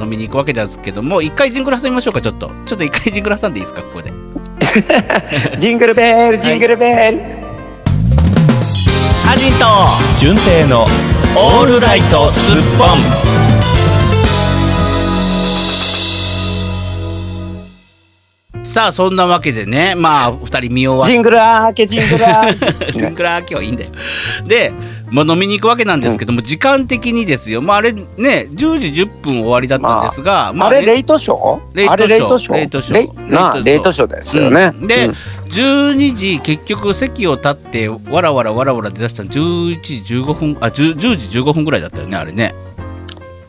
[0.04, 2.52] 飲みに行くわけですけども一回ジングル挟みましょうかちょっと。
[2.66, 4.12] ちょっと一回ジングル挟んでいいですかここで。
[5.58, 7.22] ジングルベルジングルベル、
[9.26, 9.66] ハジンと
[10.20, 10.82] 純正の
[11.36, 12.88] オールライトスッポン。
[18.66, 21.13] さあそんなわけでねまあ2人見終わって。
[21.13, 23.92] ジングルアーケジングルアーケ ジングラー今日はいいんだよ。
[24.48, 24.74] で、
[25.13, 31.76] まあ、飲みに行くわけなんですけども、時間的にですよ、まあ、あれね10時10分終わりだったんですが、まあれレイトショー？
[31.76, 31.91] レイトショー。
[31.91, 32.56] あれレイトショー？
[32.56, 33.63] レイトショー。
[33.63, 34.08] レイトショー。
[34.08, 34.73] ですよね。
[34.76, 34.88] うん。
[34.88, 35.15] で、うん。
[35.49, 42.56] 12時結局席を立ってわらわらわらわら出だしたの11時15分あ 10, 10時15分ぐらいだったよねあれね。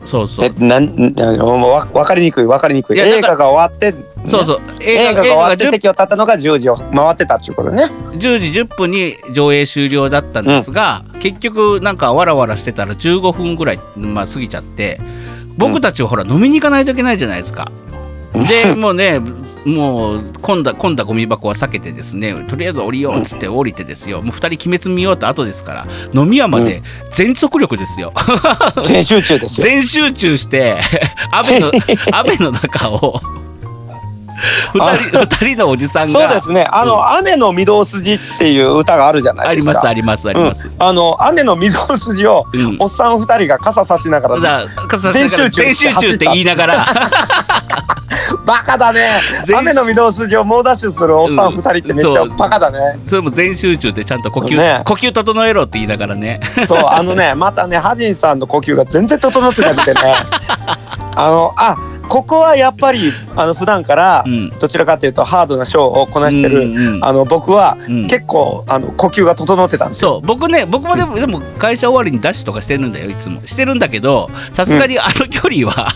[0.05, 0.45] そうそう。
[0.45, 2.99] えなんわ分かりにくい分かりにくい。
[2.99, 3.95] 映画が終わって
[4.27, 4.61] そうそう。
[4.81, 7.85] 映画が終わって10席を立ったのが10時を回ってたっていうことね。
[8.13, 14.99] 10時10分に上映終了だったんですが、結局なんかわらわらしてたら15分ぐらい、まあ、過ぎちゃって
[15.57, 17.71] 僕たちはほら飲みに行かないといけないじゃないですか。
[18.43, 19.19] でもうね
[19.63, 24.21] もう混んだ混んだゴミ箱は避けてですねとりあえず降りようっつって降りてですよ。
[24.21, 26.81] もう2人鬼滅見ようと後ですから飲み屋まで
[27.13, 28.13] 全速力ですよ。
[28.83, 29.63] 全集中ですよ。
[29.67, 30.77] 全集中して
[31.31, 31.71] 雨の
[32.11, 33.21] 雨の中を
[34.73, 36.19] 2人二人のおじさんが。
[36.19, 36.67] そうですね。
[36.71, 39.71] あの、雨の御堂筋っていう歌があるじゃないですか。
[39.71, 40.67] ありますありますあります。
[40.67, 42.77] うんあの雨の御堂筋をうん。
[42.79, 44.67] おっさん二人が傘差しながら、
[44.97, 46.85] 全集中全集中って言いながら。
[48.45, 49.21] バカだね。
[49.45, 52.35] 全雨の御堂筋を猛ダッシュするおっさん二人ってめっちゃうん。
[52.35, 52.99] バカだね。
[53.03, 54.81] それも全集中でちゃんと呼吸、ね。
[54.85, 56.39] 呼吸整えろって言いながらね。
[56.67, 60.01] そうあのねまたねハジンさんの呼吸が全然整ってなくてね。
[61.17, 61.75] あのあ
[62.15, 64.49] ここはやっぱりあの普段からうん。
[64.51, 68.07] どちらかというとハードなショーをこなしてる、うんうんあの僕はうん。
[68.07, 70.21] 結構あの呼吸が整ってたんですよ。
[70.21, 70.25] そう。
[70.25, 73.45] 僕ね僕もでもでも会社終わりにダッシュとかしてるんだよいつも。
[73.45, 75.91] してるんだけどさすがにあの距離は、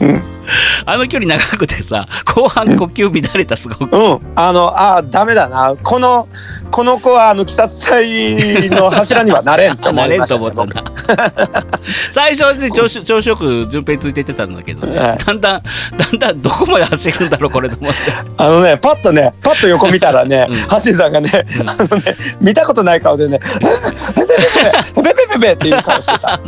[0.00, 0.37] うん
[0.86, 5.74] あの距離長くてさ後半呼吸乱れたすごく、うん、あのあダメだな。
[5.82, 6.28] この
[6.70, 10.84] この子はあの鬼殺隊の柱にはなれんと思、 ね、なれんと思ったな
[12.12, 15.62] 最初は、ね、調子調子よく順平ついててたんだけどね、はい、だんだん
[15.96, 17.98] だんだんどこまで走るんだろうこれと思って。
[18.36, 23.40] あのねパッとねパッと横見たらね、うん、ハシさんがね,うん、あのね見たことない顔でね
[24.14, 26.40] 「ベベベベベベベ」っていう顔してた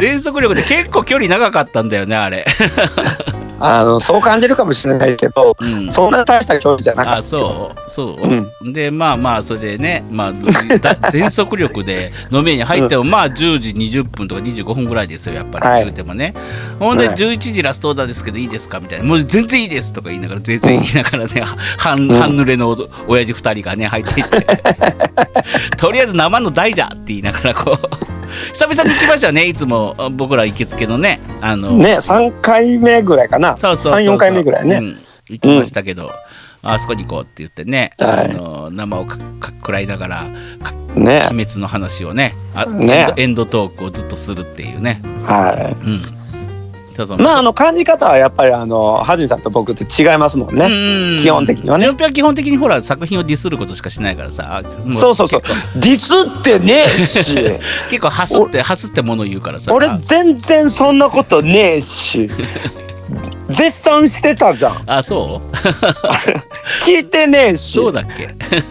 [0.00, 2.46] 全速力で結構距離長かったんだよねあれ
[3.60, 8.18] あのそう感じるかもしれないけどうん、そんな大した距離じゃなかったそうそ
[8.62, 10.32] う、でまあまあそれでね、まあ、
[10.78, 15.84] だ 全速力で飲み屋に入っても、まあ10時20分とか25分ぐらいですよやっぱり、はい。
[15.84, 16.32] 言うてもね。
[16.78, 17.16] ほんではい。
[17.16, 18.78] 11時ラストオーダーですけどいいですか？
[18.78, 21.44] みたいなもう全然いいですとか言いながら全然言いながらね、
[21.78, 22.08] 半ん。
[22.14, 24.46] 半濡れのお親父2人がね入っていって。
[25.76, 28.17] とりあえず生の大じゃって言いながらこう
[28.52, 29.94] 久々に行きましたねいつも。
[30.12, 33.56] 僕ら行きつけのねあのね3回目ぐらいかな。
[33.58, 34.16] そうそうそうそう。
[34.16, 34.98] 34回目ぐらいね、うん。
[35.28, 36.10] 行きましたけど、
[36.62, 38.30] あそこに行こうって言ってね、はい。
[38.30, 40.26] あの生をかか食らいながら
[40.62, 41.26] かね。
[41.30, 43.12] 鬼滅の話をねあね。
[43.16, 46.17] エンドトークをずっとするっていうね、はうん、そうそうい
[47.06, 51.88] まああの感じ方はやっぱりあのハジンさんと僕って違いますもんね、うん基本的にはね。
[52.12, 55.42] 基本的にほら作品をディスることしかしないからさもそうそうそう。
[55.76, 57.34] ディスってねえし。
[57.90, 59.72] 結構ハスってハスってもの言うからさ。
[59.72, 62.30] 俺全然そんなことねえし
[63.48, 64.82] 絶賛してたじゃん。
[64.86, 65.56] あそう？
[66.84, 67.72] 聞いてねえし。
[67.72, 68.26] そうだっけ？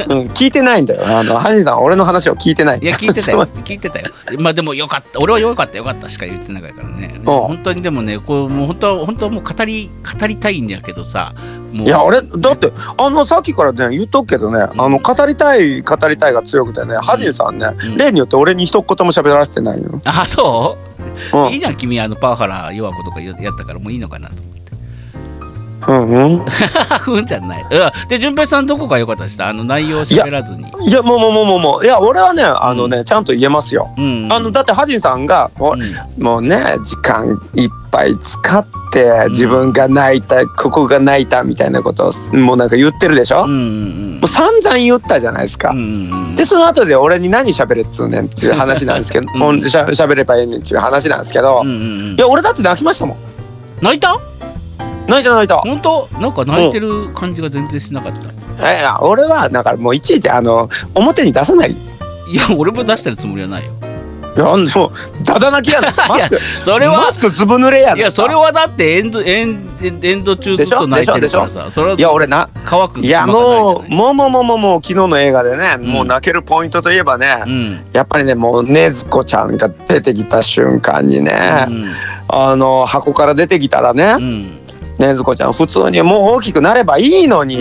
[0.07, 1.03] うん、聞いてないんだよ。
[1.05, 2.79] あのハジンさんは俺の話を聞いてない。
[2.81, 3.45] いや聞いてたよ。
[3.65, 4.07] 聞いてたよ。
[4.37, 5.19] まあでもよかった。
[5.19, 5.77] 俺はよかった。
[5.77, 7.07] よかったしか言ってないからね。
[7.07, 7.23] ん。
[7.23, 11.33] 本当にでもねこうもう本当は本当はもう語り語りたいんだけどさ
[11.73, 17.97] いや俺だってあのさっきからね言っとくけどね、あの語りたい語りたいが強くてね、ハジンさんね、うん。
[17.97, 20.77] 例によって俺に一言も喋らせてないのよ、あそ
[21.33, 21.37] う？
[21.37, 21.53] うん。
[21.53, 24.35] いいじゃん君あのパワハラ弱子とかやったからもういいのかなと
[25.87, 26.45] うんうん、
[26.99, 27.63] ふんじゃない。
[27.63, 30.65] うんで順平さんどこが良かったでしたあの内容を喋らずに。
[30.85, 31.85] いやもうもうもうもうもう。
[31.85, 33.89] いや俺はねあのね、ちゃんと言えますよ。
[33.97, 34.27] うん。
[34.31, 35.73] あのだってハジンさんがもう,、
[36.17, 36.23] うん。
[36.23, 52.15] もうね時間いっぱい使って自分が泣いた、ここが泣いたみたいなことをもうなんか言ってるでしょ、うんもう散々言ったじゃないですか、うんうんでその後で俺に何喋れっつうねんっていう話なんですけど、うしゃ喋ればええねんっていう話なんですけど、うんうんうん。
[52.15, 53.17] いや俺だって泣きましたもん。
[53.81, 54.19] 泣いた？
[55.07, 55.57] 泣いた泣いた。
[55.57, 56.09] 本当？
[56.19, 58.13] なんか泣いてる感じが全然しなかっ
[58.57, 58.77] た。
[58.77, 61.71] いや俺はだからもういちいちあの表に出さない。
[61.71, 61.75] い
[62.33, 63.71] いや俺も出してるつもりはないよ。
[64.37, 64.91] やもう
[65.23, 71.67] ダダ泣きやな マスクそれはマスクずぶ濡れやないやそれはだってエンドエンエンド中ずっと泣いてるからさ。
[71.71, 75.85] それはいや俺な乾くいやもうもうもうもうもうもう昨日の映画でね、ん。
[75.87, 77.85] もう泣けるポイントといえばね、うん。
[77.93, 81.85] やっぱりねもう禰豆子ちゃんが出てきた瞬間にね、うん。
[82.27, 84.15] あの箱から出てきたらね
[84.99, 85.53] うん禰豆子ちゃん。
[85.53, 87.57] 普通にもう大きくなればいいのに、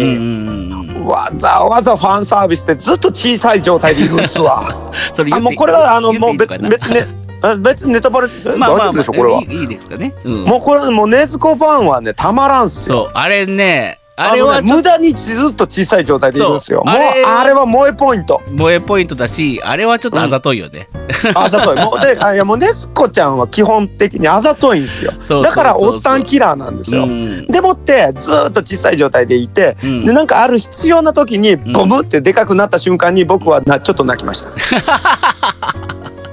[1.05, 4.91] わざわざファンサービスでずっと小さい状態でいるんですわ。
[5.33, 6.51] あもうこれはあの言もう別
[6.91, 7.07] ね
[7.43, 13.05] あ別にネタバレ 大丈夫でしょこれは、いいですかね、うん、もうこれはもう禰豆子ファンはねたまらんっすよ。
[13.05, 18.27] そうあれねあれのはね無駄にずっと小さい状態でいるんですよもうあれは萌えポイント。
[18.27, 20.89] と萌えポイントだしあれはちょっとあざといよね、
[21.35, 21.77] あざとい。
[21.77, 25.13] もうであいやもう禰豆子ちゃんは基本的にあざといんですよ。
[25.43, 27.47] だからおっさんキラーなんですよ、うん。
[27.47, 30.07] でもってずっと小さい状態でいて、うん。
[30.07, 34.51] でなんかある必要な時にボムってでかくなった瞬間に僕はなちょっと泣きました。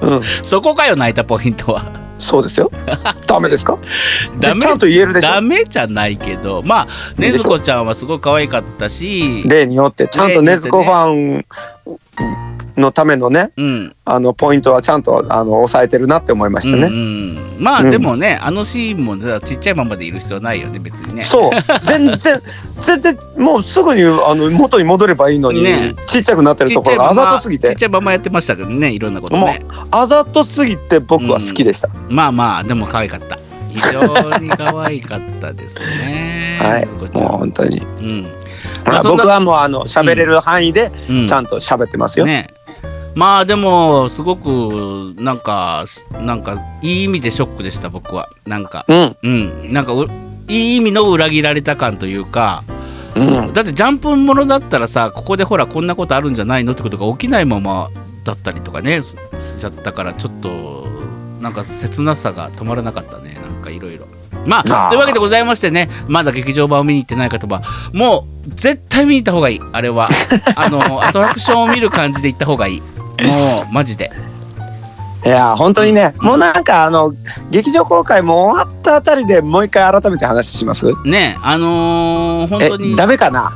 [0.00, 2.70] うん、そこかよ泣いたポイントはそうですよ。
[3.26, 3.78] ダメですか？
[4.40, 4.60] ダメ？
[4.60, 5.28] でちゃんと言えるでしょ？
[5.28, 5.40] ダ。
[5.40, 11.44] メじゃないけどまあねずこちゃんはすごい可愛かったし例によってちゃんと禰豆子ファン
[12.76, 13.96] のためのねうん。
[14.04, 16.86] あのポイントはちゃんとあの抑えてるなって思いましたね。
[16.88, 17.56] うんうん。
[17.58, 21.22] まあうんでもね、あのシーンもねちっちゃいままでいる必要ないよね別にね。
[21.22, 21.50] そう。
[21.82, 22.42] 全然
[22.80, 25.94] 全然もうすぐにあの元に戻ればいいのに、ね。
[26.06, 27.68] ちっちゃくなってるところがあざとすぎて。
[27.68, 29.64] ちっちゃいままやってましたけどねいろんなことね。
[29.90, 31.88] あざとすぎて僕は好きでした。
[32.10, 33.38] まあまあでも可愛かった。
[33.74, 36.58] 非常に可愛かったですね。
[36.62, 36.86] はい。
[36.86, 37.78] もう本当に。
[37.78, 38.22] うん。
[38.84, 41.26] まあ僕はもうあの喋れる範囲でうん。
[41.26, 42.26] ちゃんと喋ってますよ。
[42.26, 42.53] ね
[43.14, 48.28] まあでもすごくなんかなんかいい意味でショックでした僕は。
[48.46, 48.84] なんか。
[48.88, 49.16] うん。
[49.22, 49.72] うん。
[49.72, 50.06] なんかう
[50.48, 52.64] いい意味の裏切られた感というか、
[53.14, 53.52] うん。
[53.52, 57.90] だってジャンプものだったらさここでほらこんなことあるんじゃないのってことが起きないまま
[58.24, 59.16] だったりとかねしし
[59.60, 60.86] ちゃったからちょっと
[61.40, 63.34] なんか切なさが止まらなかったね。
[63.34, 64.06] なんかいろいろ。
[64.46, 67.62] まあというわけでございましてねまだ劇場版を見に行ってない方は
[67.94, 69.60] もう絶対見に行った方がいい。
[69.72, 70.08] あれは。
[70.56, 72.82] あのアトラクションを見る感じで行った方がいい
[73.24, 74.10] もうマジで。
[75.24, 77.14] いや本当にね、もうなんかあの
[77.50, 80.92] 劇場公開も終わったあたりでもう一回改めて話します？
[81.06, 83.52] ねあのー、本え当にダメかな？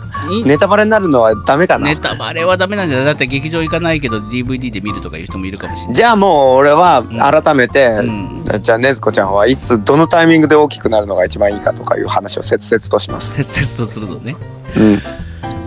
[0.46, 1.88] ネタバレになるのはダメかな？
[1.88, 3.06] ネタバレはダメなんじゃない？
[3.08, 5.94] だって劇場行かないけど DVD で見るとかいう人もいるかもしれない。
[5.94, 7.02] じゃあもう俺は
[7.42, 8.44] 改めて、うん。
[8.62, 13.36] じゃあねずこちゃんはいつどのタイミングで大きくなるのが一番いいかとかいう話を切々とします。
[13.44, 14.34] 切々とするのね。
[14.74, 15.02] うん、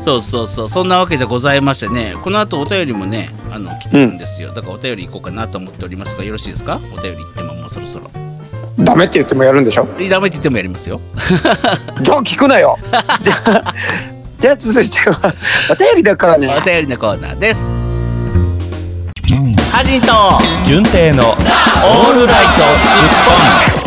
[0.04, 0.70] そうそうそう。
[0.70, 8.10] そんなわけでございましてねこの後お便りもねあの来てるんですよ、だからお便り行こうかなと思っておりますがよろしいですかお便り行ってももうそろそろ。
[8.80, 9.86] ダメって言ってもやるんでしょ？
[10.10, 11.00] ダメって言ってもやりますよ。
[12.02, 12.78] じゃあ聞くなよ。
[13.22, 13.74] じゃあ
[14.40, 15.34] じゃあ続いては
[15.70, 17.72] お便りだからねお便りのコーナーです。
[19.72, 22.64] ハジンと純正のオールライトスッ
[23.26, 23.32] ポ
[23.78, 23.82] ン。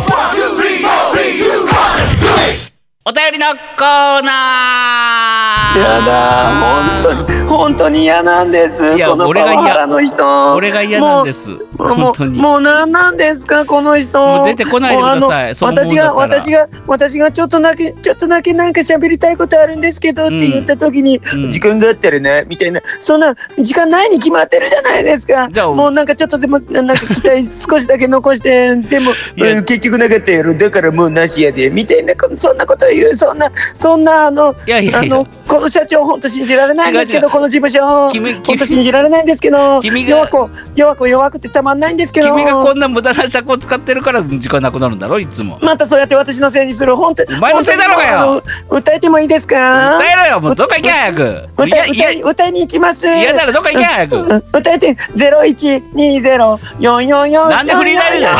[3.07, 5.34] お便りのコーナー
[5.79, 7.01] やだ。
[7.01, 8.97] 本当に本当に嫌なんです。
[8.97, 10.55] このパワハラの人。
[10.55, 11.49] 俺が嫌なんです。
[11.49, 14.19] もうもう何なんですかこの人。
[14.19, 21.51] もう出てこないでください私が私が私がちょっとだけちょっとだけなんか喋りたいことあるんですけどって言った時に、うん。
[21.51, 22.81] 時間があったらねみたいな。
[22.99, 25.49] そんな時間ないに決まってるじゃないですか。
[25.51, 33.15] じゃあもうなんかちょっとでもなんか期待少しだけ残して でも、結局なかったやろだからもうなしやでみたいなこそんなこと言う。
[33.15, 34.99] そんなそんなあのいやいやいや。
[34.99, 38.09] あのこの社長本当信じられないんですけどこの事務所。
[38.09, 42.27] 本当信じられないんですけど君が弱子弱子弱くてたまんないんですけど。
[42.27, 45.57] 君がこんな無駄な尺を使ってるから時間なくなるんだろいつも。
[45.61, 46.95] またそうやって私のせいにする。
[46.95, 48.43] 本当お前のせいだろうがよ。
[48.69, 49.97] 歌えてもいいですか？
[49.97, 51.49] 歌えろよもうどっか行け早く。
[51.93, 53.07] い歌いに行きます。
[53.07, 54.15] 嫌ならどっか行け早く。
[54.17, 58.35] うん歌えてゼロ一二ゼロ四四四なんでフリーダイヤ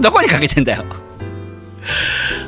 [0.00, 0.84] どこにかけてんだよ。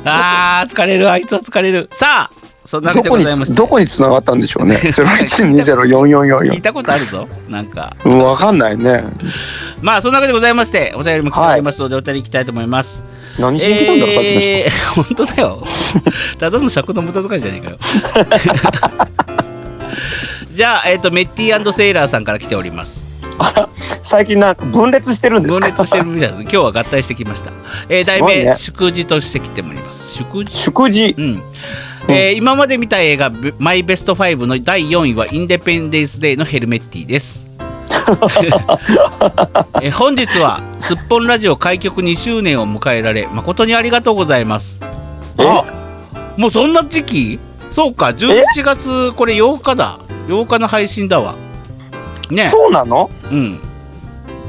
[0.05, 1.89] あー疲れるあいつは疲れる。
[1.91, 3.53] さあそんなございまして。
[3.53, 4.77] どこに繋がったんでしょうね。
[4.77, 6.45] ゼロ一二ゼロ四四四。
[6.45, 7.95] 四聞いたことあるぞなんか。
[8.05, 9.03] うんわかんないね。
[9.81, 13.03] まあそんなわけでございまして お便りも来ておりますので、お便り行きたいと思います。
[13.37, 14.49] 何しに来たんだろうさっきの人。
[14.49, 15.63] えー本当だよ。
[16.39, 17.77] ただの尺の無駄遣いじゃねえかよ。
[20.53, 23.03] じゃあ、えっとメッティセイラーさんから来ております。
[24.03, 25.67] 最近なんか分裂してるんですか？
[25.67, 26.41] 分裂してるみたいです。
[26.43, 27.51] 今日は合体してきました、
[27.89, 28.53] えー題名、ね。
[28.57, 30.13] 祝辞として来ております。
[30.13, 30.55] 祝辞？
[30.55, 31.15] 祝辞？
[31.17, 31.41] うん
[32.07, 37.45] えー今まで見た映画「マイベスト5」の第4位は「インデペンデンス・デイ」のヘルメッティです。
[39.81, 44.79] えー本日はすっぽんラジオ開局2周年を迎えられ誠にありがとうございます。
[45.37, 45.47] え？
[45.47, 45.63] あ
[46.37, 47.39] もうそんな時期？
[47.69, 49.99] そうか11月これ8日だ。
[50.27, 51.35] 8日の配信だわ。
[52.29, 52.49] ね。
[52.49, 53.09] そうなの？
[53.31, 53.59] うん。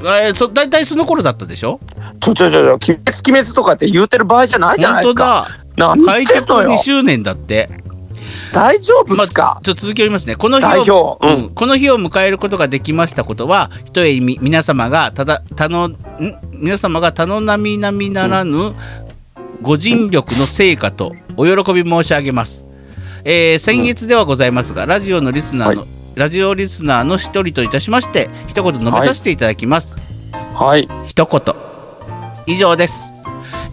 [0.03, 1.79] えーそ大体その頃だったでしょ？
[2.21, 7.67] ちょちょちょ鬼滅鬼滅とかって言うてる場合じゃないじゃないです本当かだ何開局してんのよ2周年だって。
[8.53, 9.61] 大丈夫まあ、っすか？
[9.65, 10.37] ちょっと続きを読みますね。
[10.37, 11.43] この日をううん。
[11.47, 15.97] ん、この日を迎えることができましたことは、ひとえに皆様がただたのん？
[16.53, 18.73] 皆様が他の並々ならぬ
[19.63, 22.65] ご尽力の成果とお喜び申し上げます。
[23.25, 29.99] えー、先月ではございますが、ラジオのリスナーの、はラジオリスナーの一人といたしまして、一言述べさせていただきます。
[30.55, 30.89] はい。
[31.07, 31.55] 一言。
[32.47, 33.14] 以上です、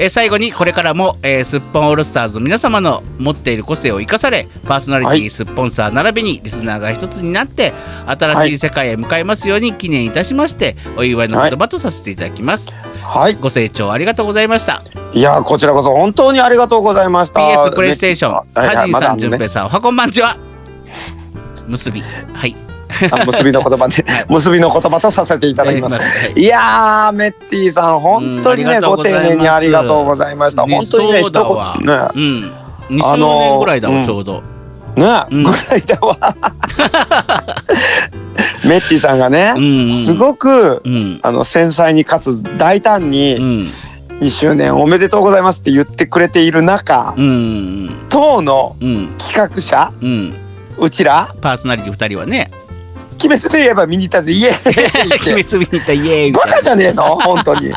[0.02, 5.30] えー最後にこれからも、えーすっぽんオールスターズの皆様の持っている個性を生かされパーソナリティ、はい。
[5.30, 7.72] スッポンサー並びにリスナーが一つになって
[8.08, 13.36] 新しい世界へ向かいますように記念いたしましてお祝いの言葉とさせていただきます、はい。
[13.36, 14.82] ご清聴ありがとうございました。
[15.14, 17.40] いやこちらこそ本当にありがとうございました。
[17.40, 19.20] PS プレイステーションはいはいハジンさん、まだあのね。
[19.20, 20.36] じゅんぺいさんおはこんばんちは。
[21.68, 22.02] 結び。
[22.02, 22.71] はい
[23.12, 25.96] あ結びの言葉で結びの言葉とさせていただきます。
[25.96, 26.02] は
[26.36, 26.40] い。
[26.40, 31.94] いやーメッティさん本当にね、ご丁寧にありがとうございました本当にね一言ね。
[32.16, 32.52] うん。
[32.90, 34.42] 2周ぐらいだわ、うんちょうど。
[34.96, 35.44] ね、うん。
[35.44, 36.18] ぐらいだわ。
[38.66, 41.20] メッティさんがね、うんすごくうん。
[41.24, 43.68] あの繊細にかつ大胆うにん。
[44.22, 47.90] 2周年おめでとうございますって言ってくれている中、うん。
[48.10, 49.16] 当のうん。
[49.18, 50.36] 企画者うん。
[50.78, 52.52] うちらパーソナリティ2人はね
[53.28, 57.04] 鬼滅といえば見に行ったぜイエーイ 鬼滅見に行ったイエーイみバカじゃねえの？
[57.20, 57.72] 本当に。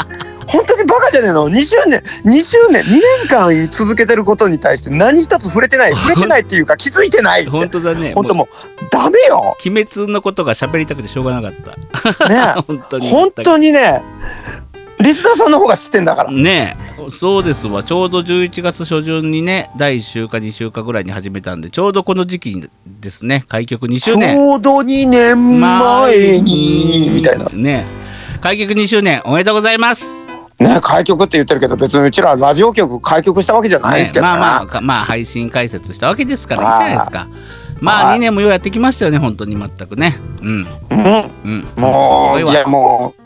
[0.47, 5.93] 本当にバカじゃねえの？2周年2周年2年間続けてることに対して何一つ触れてない。
[5.97, 8.13] 触れてないっていうか気づいてない本当だね。
[8.15, 8.49] 本当もう
[8.91, 9.57] ダメよ。
[9.65, 11.53] 鬼滅のことが喋りたくてしょうがなかっ
[12.19, 12.29] た。
[12.29, 13.11] ね 本当に。
[13.11, 14.03] 本当にね
[15.05, 16.31] リスナーさんの方が知ってんだから。
[16.31, 17.11] ねえ。
[17.11, 17.83] そうですわ。
[17.83, 23.45] ちょうど11月初旬にね第1週か2週かぐらいに始めたんでちょうどこの時期ですね。
[23.49, 24.35] 開局2ち周年。
[24.39, 27.45] ょうど2年前にみたいな。
[27.51, 27.85] ね
[28.41, 30.17] 開局2周年おめでとうございます。
[30.59, 34.33] ね開局って言ってるけど別にうちらラジオ局開局したわけじゃないですけどね。
[34.33, 36.67] ねまあまあかまあ配信解説したわけですからいい。
[36.67, 37.29] じはいゃないですか。
[37.81, 38.17] まあはい。
[38.17, 40.19] 2年もようやってきましたよね本当に全くね。
[40.41, 40.67] うん。
[40.91, 41.31] うん。
[41.45, 41.69] うん。
[41.77, 43.24] もういやもう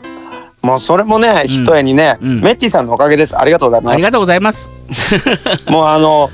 [0.61, 1.47] もうそれもねうん。
[1.47, 2.41] ひとえにね、うん。
[2.41, 3.37] メッティさんのおかげです。
[3.37, 3.93] ありがとうございます。
[3.93, 4.71] ありがとうございます。
[5.67, 6.29] もうあの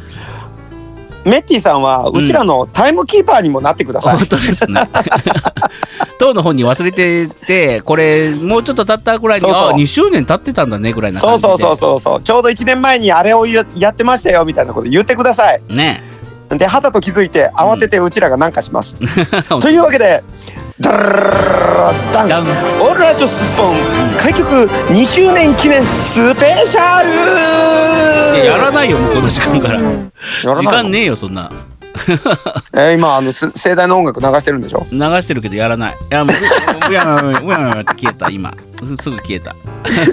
[1.26, 4.82] メッティさんはうちらのタイムキーパーにもなってください、本当ですね。
[6.20, 9.70] 当の本に忘れててこれもうちょっと経ったぐらいにそうそう。
[9.70, 12.22] あ2周年経ってたんだねぐらいなそうそうそうそうそう。
[12.22, 15.62] ちょうど1年前にあれをややってましたよみたいなこと言ってください。
[15.68, 16.04] ね。
[16.50, 18.96] ではたと気づいて慌ててうちらが何かします、
[19.60, 20.24] というわけで
[20.82, 22.28] ダン。
[22.28, 22.46] ダン。
[22.82, 24.18] オールライトスッポン。
[24.18, 24.50] 開局
[24.90, 27.14] 2周年記念スペシャル。
[28.36, 29.80] いややらないよもうこの時間から。
[29.80, 31.50] 時間ねえよそんな。
[32.76, 34.86] えー今あのす盛大な音楽流してるんでしょ？
[34.92, 35.94] 流してるけどやらない。
[35.94, 38.54] いやもううやうやうやって消えた今。
[38.84, 39.56] すすぐ消えた。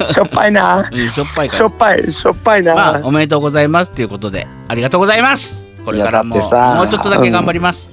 [0.07, 0.85] しょっぱいな。
[0.93, 5.67] うんしょっぱいかしょらっぱいしょっぱいな、まあおめでとうございますということでありがとうございます。
[5.85, 7.91] これからももうちょっとだけ頑張ります。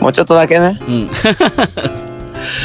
[0.00, 0.80] もうちょっとだけね。
[0.88, 1.10] うん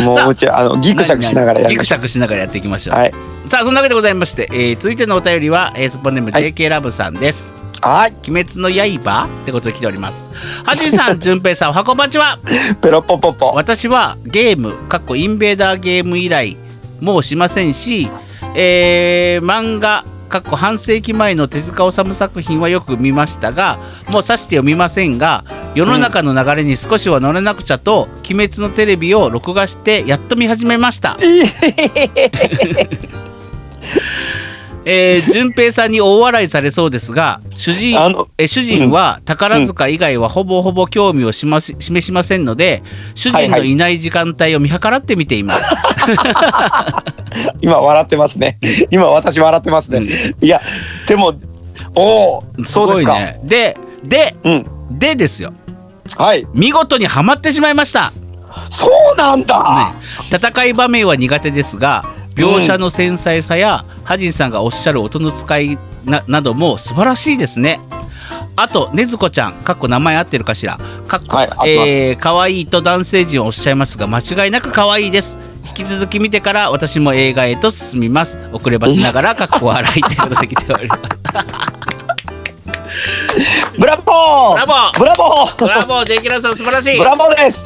[0.01, 2.95] もううちらあのギクシャクしながらやギクシャクしながらやっていきましょう。
[2.95, 3.13] うはい。
[3.49, 6.53] さあそんなわけでございまして、えー続いてのお便りは、えースポンネームはい。
[6.53, 8.13] JK ラブさんです、はい。
[8.29, 10.29] 鬼滅の刃ってことで来ております。
[10.63, 12.39] はじいさんじゅんぺいさんおはこんばんちは。
[12.81, 13.47] ペロッポポッポ。
[13.53, 16.57] 私はゲームかっこインベーダーゲーム以来
[17.01, 18.09] もうしませんし、
[18.55, 23.77] えー漫画かっこ半世紀前の手塚治虫作品はよく見ましたが
[24.09, 31.17] もうさして読みませんが世の中の流れに少しは乗れなくちゃと「鬼滅のテレビ」を録画してやっと見始めました。
[34.85, 37.95] えー、順平さんに大笑いされそうですが主人
[38.37, 42.83] え主人は宝塚以外はほぼほぼ興味をしまし示しませんので
[43.15, 45.63] 主人のいない時間帯を見計らって見ています。
[47.61, 48.59] 今笑ってますね。
[48.91, 50.07] 今私笑ってますね、うん。
[50.07, 50.61] いや
[51.07, 51.33] でも
[51.95, 53.13] おおそうですか。
[53.15, 54.65] ね、ででうん。
[54.91, 55.53] でですよ。
[56.17, 56.45] はい。
[56.53, 58.11] 見事にはまってしまいました。
[58.69, 59.91] そうなんだ、
[60.29, 67.79] ね、戦い場面は苦手ですが描写の繊細さや、ハジンさんがおっしゃる音の使いななども素晴らしいですね。
[68.55, 75.37] あと、ねずこちゃん、かっこ名前合ってるかしら、かっこ、はいえー、可愛いと男性陣はおっしゃいますが、間違いなく可愛いです。
[75.65, 78.37] 引き続き見てから私も映画へと進みます。
[78.51, 81.01] 遅ればしながら、かっこ笑いということで来ております。
[83.79, 84.59] ブラボー！
[84.59, 84.99] ブラボー！
[84.99, 85.57] ブラボー！
[85.57, 86.97] ブラボー、ジェイキラさん素晴らしい。
[86.97, 87.63] ブラボーです！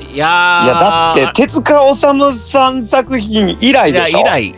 [0.00, 0.64] いやー。
[0.64, 4.20] いやだって手塚治虫さん作品以来でしょ。
[4.20, 4.54] 以来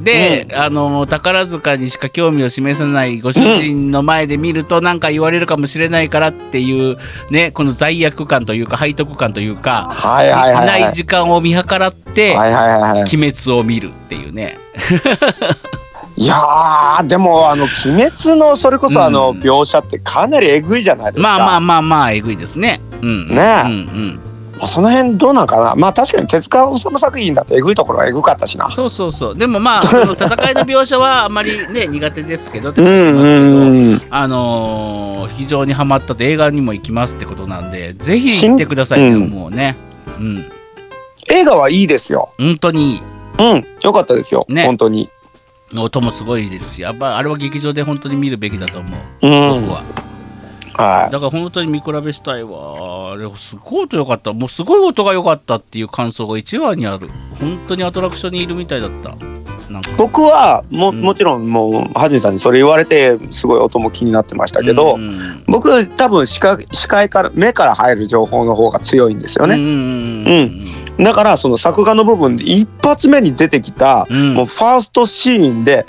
[0.00, 6.98] で、あの宝塚にしか興味を示さないご主人の前で見ると何か言われるかもしれないからっていう
[7.30, 10.80] ねこの罪悪感というか背徳感というか、はいはいはいはい。
[10.82, 13.00] ない時間を見計らって、はいはいはいはい。
[13.02, 14.58] 鬼滅を見るっていうね。
[16.16, 19.40] いやーでもあの「鬼滅」のそれこそあのうん。
[19.40, 21.28] 描写ってかなりえぐいじゃないですか。
[21.28, 22.80] まあまあまあまあえぐいですね。
[23.02, 23.40] うん、ね。
[23.40, 24.20] えうんうん、
[24.58, 25.74] まあその辺どうなんかな。
[25.74, 28.70] まあ確かに手塚治虫作品だってえぐいところはえぐかったしな。
[28.74, 29.36] そうそうそう。
[29.36, 34.02] でもまあ 戦いの描写はあまりね苦手ですけどうんうんうん。
[34.10, 39.30] あのー非常にハマったと映画にも行きますってことなんでぜひ行ってくださいね、うん。
[39.30, 39.76] もうね。
[40.18, 40.50] うん。
[41.30, 42.30] 映画はいいですよ。
[42.38, 43.02] 本当に。
[43.38, 44.66] うんよかったですよ、ね。
[44.66, 45.10] 本当に。
[45.76, 48.88] 音もすごいですしやっぱあれは劇場で本当に見るべきだと思
[49.22, 49.60] う、うん。
[49.66, 49.82] 僕は
[50.78, 53.12] はだから本当に見比べしたいわ。
[53.12, 54.32] あれすごい音良かった。
[54.32, 57.08] もうすごい音が良かったっていう感想が1話にある。
[57.40, 59.10] 本当にアトラクションにいるみたいだった。
[59.70, 59.90] なんか。
[59.90, 74.34] い僕はも,、うんもちろんもうハジンさんにそれ言われてすごい音も気になってましたけど、うんうん僕多分視界視界から目から入る情報の方が強いんですよね、うんうんうんだからその作画の部分で一発目に出てきた、うん。
[74.34, 75.86] もうファーストシーンで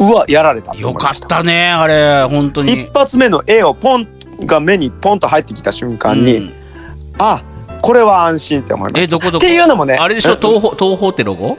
[0.00, 0.72] うわやられた。
[0.72, 2.84] とよかったたねあれ本当に。
[2.84, 4.08] 一発目の絵をポン
[4.46, 6.52] が目にポンと入ってきた瞬間に、うん。
[7.18, 7.42] あ
[7.82, 9.00] これは安心って思いました。
[9.02, 9.36] えどこどこ？
[9.36, 10.38] っていうのもねあれでしょうん。
[10.40, 11.58] 東宝東宝ってロゴ？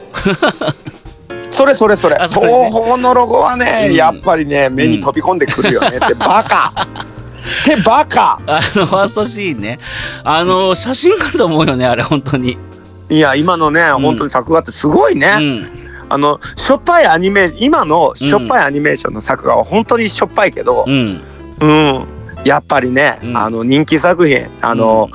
[1.52, 2.16] それそれそれ。
[2.18, 2.26] ね。
[2.28, 3.94] 東宝のロゴはね、うん。
[3.94, 5.88] やっぱりね目に飛び込んでくるよね。
[5.88, 6.72] ってバカ。
[7.62, 8.40] ってバカ。
[8.46, 9.78] あのファーストシーンね。
[10.24, 12.56] あの写真かと思うよねあれ本当に。
[13.08, 14.00] いや今のね、ん。
[14.00, 15.81] 本当に作画ってすごいね、うん
[16.12, 21.22] あのしょっぱいアニメ今のしょっぱいアニメーションの作画は本当にしょっぱいけど、うん。
[21.60, 22.06] うん、
[22.44, 23.36] やっぱりね、うん。
[23.36, 25.08] あの人気作品あの、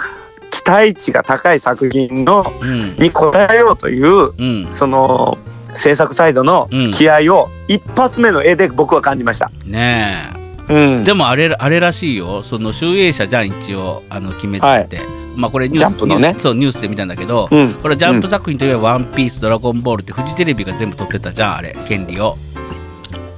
[0.49, 2.95] 期待値が高い作品のうん。
[2.95, 4.71] に応えようといううん。
[4.71, 5.37] その
[5.75, 6.91] 制作サイドのうん。
[6.91, 9.51] 気合を一発目の絵で僕は感じました。
[9.65, 10.29] ね
[10.67, 11.01] うん。
[11.01, 12.41] えでもあれあれらしいよ。
[12.41, 14.01] その集英社じゃん一応。
[14.09, 15.01] あの決めてって、
[15.37, 22.37] まあこれニュースジャンプのねそうニュースで見たんだけど、うんこれジャンプ作品といえば「ワンピースドラゴンボール」ってフジテレビが全部撮ってたじゃんあれ権利を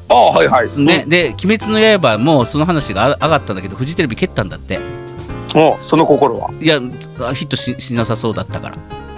[0.08, 0.80] ああはいはい。
[0.80, 4.80] ね、で「鬼滅の刃」もその話があ上がったんだけどフジテレビ蹴ったんだって
[5.56, 5.62] うん。
[5.62, 6.50] おその心は？
[6.62, 8.76] いやヒットししなさそうだったから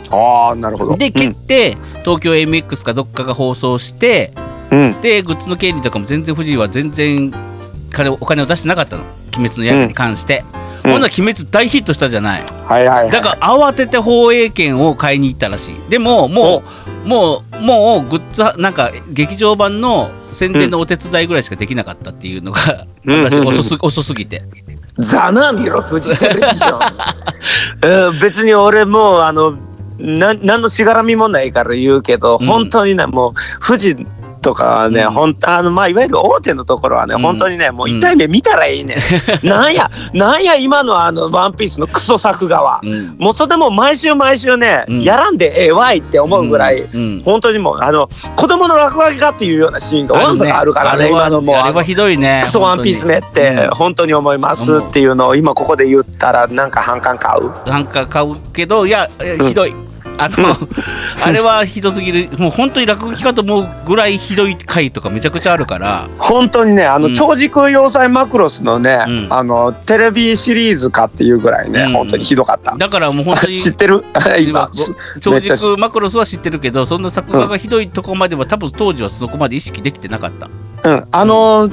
[0.09, 0.97] ああなるほど。
[0.97, 4.33] で蹴って、東京 MX かどっかが放送して
[4.71, 4.79] うん。
[4.79, 5.01] うん。
[5.01, 7.31] でグッズの権利とかも全然フジは全然
[8.19, 9.03] お金を出してなかったの
[9.37, 12.43] 「鬼滅の刃」に関して、うんほんなら鬼滅大ヒットしたじゃない。
[12.65, 13.11] はいはいはい。
[13.11, 15.75] だから慌てて放映権を買いに行ったらしい。
[15.89, 16.63] でもも
[17.05, 24.43] うもうもうグッズなんか劇場版の宣伝のお手伝いぐらいしかできなかったっていうのが、う遅す遅すぎて。
[24.97, 28.09] ザナミロフジテレビジョン。
[28.09, 29.57] うん別に俺もうあの
[29.97, 32.47] な何のしがらみもないから言うけど、うん。
[32.47, 33.33] 本当にねもう
[33.65, 33.95] 富士
[34.41, 35.11] とかはね、うん。
[35.11, 37.21] ほんあのまあいわゆる大手のところはね、うん。
[37.21, 38.97] 本当にねもう痛い目見たらいいね、
[39.43, 43.15] なんやなんや今のあのワンピースのクソ作画は、うん。
[43.17, 45.01] もうそれでもう毎週毎週ね、うん。
[45.01, 47.21] やらんでええわいって思うぐらい、うん。
[47.23, 53.75] 本当にもうあの子供の落書きかっていうようなシーンがわんさかあるからねあれは今のもうあれはひどいねクソワンピースめってうん。
[53.75, 57.69] 本当に思いますっていうのを今ここで言ったらなんか反感買う？
[57.69, 59.07] なんか買うけどいや
[59.47, 59.73] ひどい、
[60.17, 60.55] あの、
[61.23, 66.07] あれはひどすぎるもう本当に落書きかと思うぐらいひどい回とかめちゃくちゃあるから。
[66.17, 67.13] 本当にねあのうん。
[67.13, 69.27] 超時空要塞マクロスのね、うん。
[69.29, 71.93] あのテレビシリーズかっていうぐらいね、うん。
[71.93, 72.75] 本当にひどかった。
[72.75, 74.03] だからもう本当に 知ってる？
[74.41, 74.69] 今。
[75.19, 80.49] 超時空マクロスは知ってるけどそんな作画がひどいとこまでは多分当時はそこまで意識できてなかった、
[80.89, 81.69] うん、あの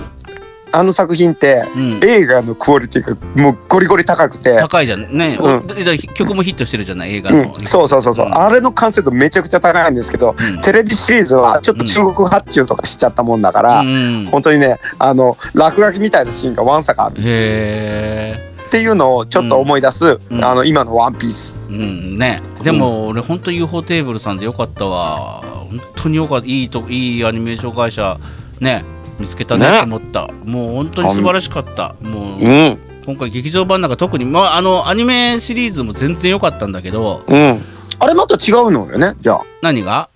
[0.72, 5.16] あの作品ってうん、映画のクオリティがもうゴリゴリ高くて、高いじゃん。
[5.16, 5.66] ね、うん。
[6.14, 7.14] 曲もヒットしてるじゃない？
[7.14, 8.38] 映画の、うん、そうそうそうそう、うん。
[8.38, 10.60] あれの完成度めちゃくちゃ高いんですけどうん。
[10.60, 14.26] テレビシリーズはちょっと中国発注とかしちゃったもんだから、うん。
[14.30, 20.44] 本当にねあの落書きみたいなシーンがわんさかあるへえっていうのをちょっと思い出す、うん。
[20.44, 21.56] あの今の「ワンピース。
[21.68, 22.18] うん。
[22.18, 22.40] ね。
[22.62, 25.42] でも俺本当 UFO テーブルさんでよかったわ。
[25.42, 26.46] 本当によかった。
[26.46, 28.18] いいといいアニメーション会社。
[28.60, 28.84] ね
[29.18, 29.80] 見つけたねね。
[29.80, 30.28] と思った。
[30.44, 31.94] もう本当に素晴らしかった。
[32.00, 32.78] もううん。
[33.06, 37.64] 今回劇場版なんか特にまああのアニメシリーズも全然良かったんだけどうん。
[37.98, 39.42] あれまた違うのよねじゃあ。
[39.62, 40.08] 何が？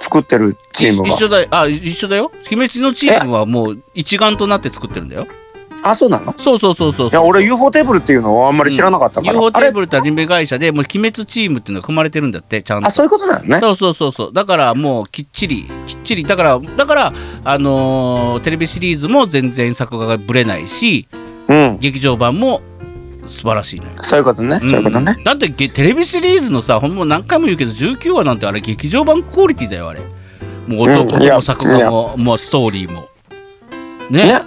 [0.00, 1.08] 作ってるチームが。
[1.08, 1.48] 一緒だよ。
[1.50, 2.32] あ一緒だよ。
[2.50, 5.26] 鬼滅のチームはもう一丸となって作ってるんだよ
[5.82, 6.34] あそうなの？
[6.38, 9.68] そうそうそうそういや俺 UFO テーブルっていうのはあんまり知らなかったから、UFO テあれ？
[9.68, 12.88] ーブルってアニメ会社でもう鬼滅チームっていうのが組まれてるんだってちゃんと。
[12.88, 13.60] あそういうことなのね。
[13.60, 14.32] そうそうそうそう。
[14.32, 16.24] だからもうきっちりきっちり。
[16.24, 17.12] だからだから
[17.44, 21.08] あのーテレビシリーズも全然作画がぶれないし
[21.48, 21.78] うん。
[21.80, 22.60] 劇場版も
[23.26, 24.02] 素晴らしいのよ。
[24.02, 25.12] そういうことね、そういうことね。
[25.12, 30.00] んだってげテレビシリーズのさほんま何回も言うけど19話なんてあれ劇場版クオリティだよあれ。
[30.66, 31.22] もう音,、うん。
[31.22, 33.08] いや音も作画ももうストーリーも。
[34.10, 34.24] ね。
[34.24, 34.40] ね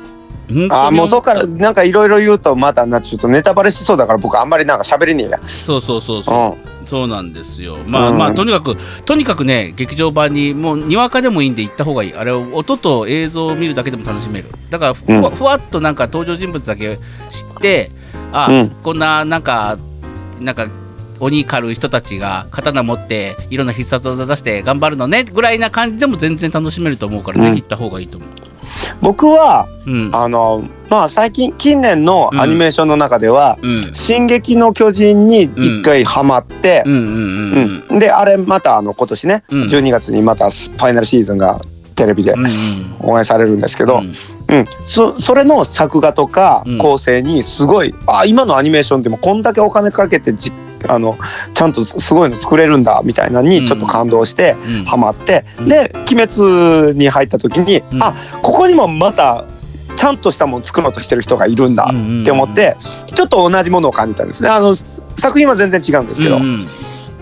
[0.53, 7.77] 本当にあもうそっからなんかいろいろ言うとまたなちょっとネタバレしそうだから僕あんまりなんか喋れねえやそうそうそうそううそうなんですよ。
[7.85, 8.75] まあ、うんまあとにかく
[9.05, 12.13] とにかくね劇場版にもうにわかでもいいんで行った方がいい。
[12.13, 14.49] あれ音と映像を見るだけでも楽しめる。
[14.69, 16.97] だからふわ,、うんふわっとなんか登場人物だけ
[17.29, 17.91] 知って、
[18.33, 19.77] あ、うんこんななんか
[20.41, 20.67] なんか
[21.21, 28.29] 鬼狩る人たちが刀持っていろんな必殺技出して頑張るのねぐらいな感じでも全然楽しめると思うから、うんぜひ行った方がいいと思う。
[29.01, 30.09] 僕はうん。
[30.13, 37.99] あのまあ最近近年のアニメーションの中ではうん「進撃の巨人」に一回ハマってうんうんうんうん。
[37.99, 39.63] であれまたあの今年ねうん。
[39.63, 41.61] 12月にまたファイナルシーズンが
[41.95, 42.85] テレビでうんうん。
[43.01, 44.15] 応援されるんですけど、うん。
[44.49, 46.77] うん、そそれの作画とかうん。
[46.77, 50.51] 構成にすごい、あ今のアニメーションでもこんだけお金かけてじ
[50.87, 51.17] あの
[51.53, 54.85] ちゃんとすすごいの作れるんだみたいなのにちょっと感動してうん。
[54.85, 55.67] ハマって、うん。
[55.67, 58.03] で「鬼滅」に入った時に、うん。
[58.03, 59.45] あここにもまた
[59.95, 62.75] ちゃんとしたもの作ろうとしてる人がいるんだって思って、
[63.05, 64.49] ちょっと同じものを感じたんですね。
[64.49, 66.67] あの作品は全然違うんですけど、うんうん。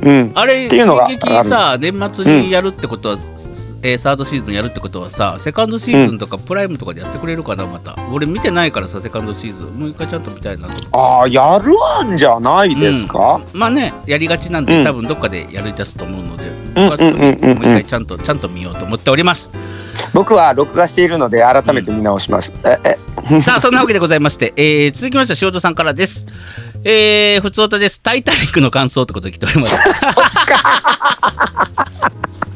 [0.02, 0.32] うん。
[0.36, 7.96] あれっていうのがさ年末にやるってことは、すえーサードシーズンやるってことはさセカンドシーズンとかプライムとかでやってくれるかなまた。
[8.12, 11.74] 俺見てないからさセカンドシーズンもう一回ちゃんと見たいなとああやる
[12.14, 14.84] んじゃないですか、まあねやりがちなんで、うん。
[14.84, 17.16] 多分どっかでやり出すと思うので、うん僕はそれうん。
[17.16, 19.52] うんうんうんもう一回ちゃんとちゃんと見ようと思っております。
[20.14, 22.52] 僕は録画しているので改めて見直します。
[22.66, 23.42] ええ。
[23.42, 26.26] さあそんなわけでございまして、えー続きましては塩戸さんからです。
[26.84, 28.02] えー、ふつおたです。
[28.02, 29.78] タイタニックの感想ってことで来ております。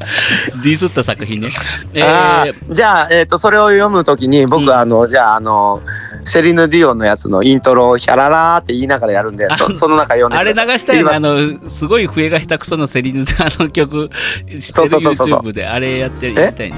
[0.62, 1.50] ディスった作品ね。
[1.92, 4.70] えあー、ーじゃあ、えー、とそれを読むときに僕、うん。
[4.70, 5.82] あのじゃああの
[6.24, 11.14] セリヌ・ディオンのやつのイントロをヒャララーって言いながらやるんでそその中読んであれ流したよね。
[11.14, 16.76] あの、すごい笛が下手くそなセリヌあの曲、知ってるそうそうそうそう YouTube であれやってるやりたいね。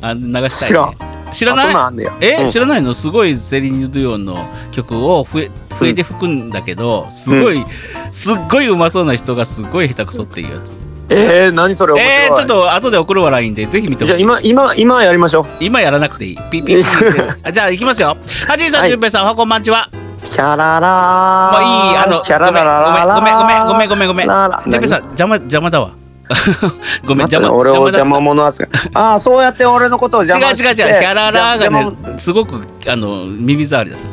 [0.00, 0.96] あ流したい、ね。
[1.32, 1.56] 知らん。
[1.56, 2.50] なんないえ、うん。
[2.50, 2.94] 知らないの？
[2.94, 4.38] すごいセリヌ・デュオンの
[4.72, 7.64] 曲を笛笛で吹くんだけど、すごい、
[8.10, 10.87] すっごいうまそうな人がすごい下手くそっていうやつ。
[11.10, 12.14] えー、何それ面白い。
[12.26, 14.18] えー、ちょっと後で送るわ LINE でぜひ見てほしい。
[14.18, 15.46] じゃあ今今今やりましょう。
[15.60, 16.36] 今やらなくていい。
[16.50, 16.82] ピッピッピ
[17.52, 18.16] じゃあ行きますよ。
[18.46, 18.88] はじいさんはい。
[18.88, 19.88] じゅんぺいさんおはこんばんちは。
[20.24, 23.14] キャララまあいいあのキャラララララ。
[23.14, 25.90] ごめんごめんごめんごめんごめんじゅんぺいさん邪魔邪魔だわ。
[27.06, 28.04] ごめん邪魔俺を邪だ。
[28.04, 28.68] 魔者扱い。
[28.92, 30.40] ああそうやって俺のことを違う違う違う。
[30.42, 34.04] 邪魔してキャララ邪魔がねすごくあの耳障りだっ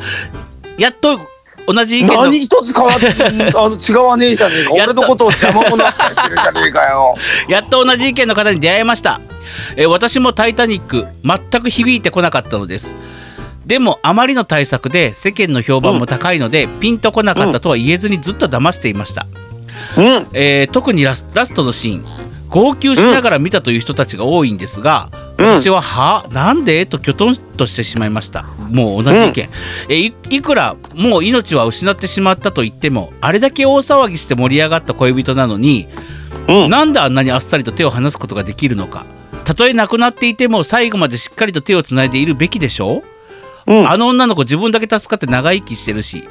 [0.78, 0.82] た。
[0.82, 1.20] やっと
[1.68, 2.14] 同じ意見の。
[2.24, 3.08] 何一つ変わって
[3.58, 4.76] あの違わねえじゃねえか。
[4.76, 7.16] やっと俺のことを邪魔者扱いしてるじゃねえかよ。
[7.50, 9.22] やっと同じ意見の方に出会いました、
[9.76, 12.98] えー私も「タイタニック」全く響いてこなかったのです。
[13.66, 19.26] でもあまりの対策で世間の評判も高いので、ピンとこなかったとは言えずにずっと騙していました、
[19.98, 20.28] うん。
[20.34, 22.06] えー特にラスラストのシーン
[22.50, 25.46] 号泣しながら見たという人たちが多いんですが、うん。
[25.58, 26.26] 私は「は？
[26.32, 28.46] なんで?」ときょとんとしてしまいました。
[28.70, 29.50] もう同じ意見、
[29.90, 35.88] えーいいくらもう命は失ってしまったと言ってもあれだけ大騒ぎして盛り上がった恋人なのに
[36.48, 36.70] うん。
[36.70, 39.06] なんであんなにあっさりと手を離すことができるのか。
[39.44, 43.04] たとえ亡くなっていても最後までしっかりと手をつないでいるべきでしょ
[43.68, 43.90] う、うん。
[43.90, 46.24] あの女の子自分だけ助かって長生きしてるし。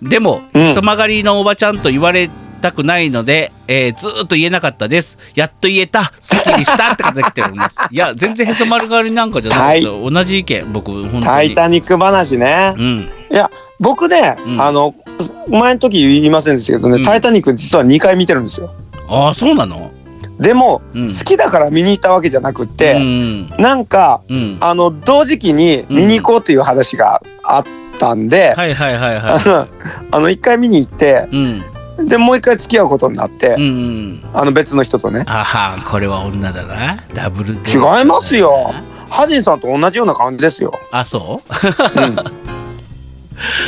[0.00, 0.62] でもうん。
[0.62, 2.30] へそ曲がりのおばちゃんと言われ
[2.62, 5.18] たくないので、えーずーっと言えなかったです。
[5.34, 6.12] やっと言えた。
[6.20, 7.76] すっきりしたって方が来ております。
[7.92, 11.22] いや全然へそ曲がりなんかじゃなくて、同じ意見僕本当に。
[11.22, 12.74] タイタニック話ね。
[12.78, 13.10] うん。
[13.30, 14.60] いや僕ね、うん。
[14.62, 14.94] あの
[15.48, 17.02] 前の時言いませんでしたけどね、うん。
[17.02, 18.72] タイタニック実は2回見てるんですよ。
[19.08, 19.90] ああそうなの？
[20.40, 21.08] でも、うん。
[21.08, 24.56] 好きだから見に行ったわけじゃなくって、うんなんかうん。
[24.60, 27.64] あの同時期に見に行こうっていう話があっ
[27.98, 29.68] たんで、はいはいはいあはの
[30.12, 31.64] あの1回見に行っていうん
[32.06, 34.24] でもう1回付き合うことになって、うんうん。
[34.32, 35.24] あの別の人とね。
[35.26, 37.04] あはこれは女だな。
[37.14, 38.72] ダブル違トいますよ。
[39.08, 40.72] ハジンさんと同じような感じですよ。
[40.90, 42.00] あそう？
[42.00, 42.22] うん、っ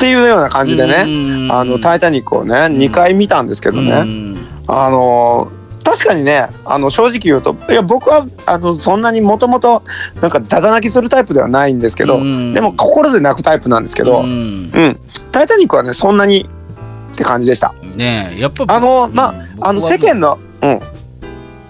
[0.01, 5.53] ていうような感じでね、ねあの「タイタニック」をね2回見たんですけどね、あの
[5.85, 9.83] 確かにねあの正直言うといや僕はあのそんなにもともと
[10.23, 12.19] なんかダダ泣きするタイプではないんですけど、
[12.55, 14.99] でも心で泣くタイプなんですけど、ううんん。
[15.31, 16.49] タイタニック」はねそんなに
[17.15, 17.73] って感じでした。
[17.97, 20.81] ねえやっぱあのまああの世間のうん。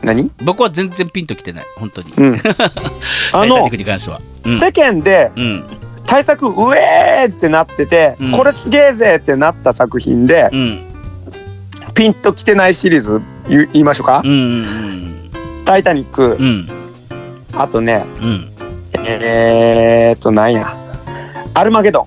[0.03, 0.31] 何？
[0.43, 2.13] 僕は全然ピンときてない本当に。
[2.17, 2.41] うん。
[3.33, 4.53] あのうん。
[4.53, 5.65] 世間でうん。
[6.07, 8.33] 対策うえーってなってて、うん。
[8.33, 10.87] これすげえぜってなった作品で、うん。
[11.95, 14.21] ピンときてないシリーズ言いましょうか？
[14.25, 15.31] うんうん
[15.65, 16.37] 「タイタニック。
[16.39, 16.69] うんうん」
[17.57, 18.51] あとねうん。
[19.07, 20.77] えー、っとなんや
[21.55, 22.07] 「アルマゲドン。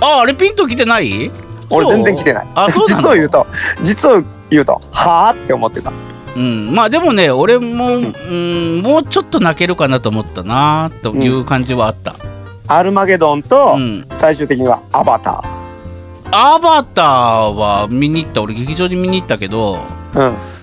[0.00, 1.30] ああれピンときてない」
[1.70, 2.46] 俺全然来てない。
[2.54, 3.46] あそう実を言うと。
[3.82, 5.92] 実を言うと「はあ?」って思ってた。
[6.36, 12.14] うん、まあでもね俺も、うん、もうちょっと泣けるかなと思ったなという感じはあった、
[12.68, 14.06] 「アルマゲドン」とうん。
[14.12, 15.42] 最終的には「アバタ
[16.30, 17.04] アバター
[17.54, 18.42] は見に行った。
[18.42, 20.55] 俺劇場に見に行ったけどー」うん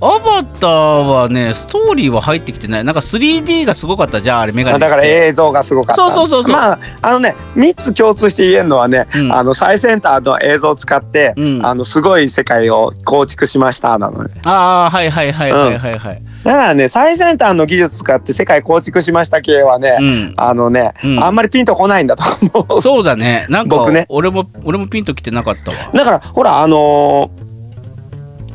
[0.00, 2.84] アバターはねストーリーは入ってきてない。
[2.84, 6.02] なんか 3D がすごかったじゃんあれメガネだから映像がすごかった。
[6.02, 6.52] そうそうそうそう。
[6.52, 9.32] まああのね3つ共通して言えるのはね、うん。
[9.32, 11.66] あの最先端の映像を使って、うん。
[11.66, 14.30] あのすごい世界を構築しましたなのね。
[14.44, 20.34] ああはいはいはいはいはいはい、だからね最先端の技術使って世界構築しました系はね、うん。
[20.36, 21.24] あのね、うん。
[21.24, 22.22] あんまりピンとこないんだと
[22.54, 22.82] 思う。
[22.82, 23.46] そうだね。
[23.50, 24.06] なんか僕ね。
[24.08, 25.90] 俺も俺もピンときてなかったわ。
[25.92, 27.47] だからほらあのー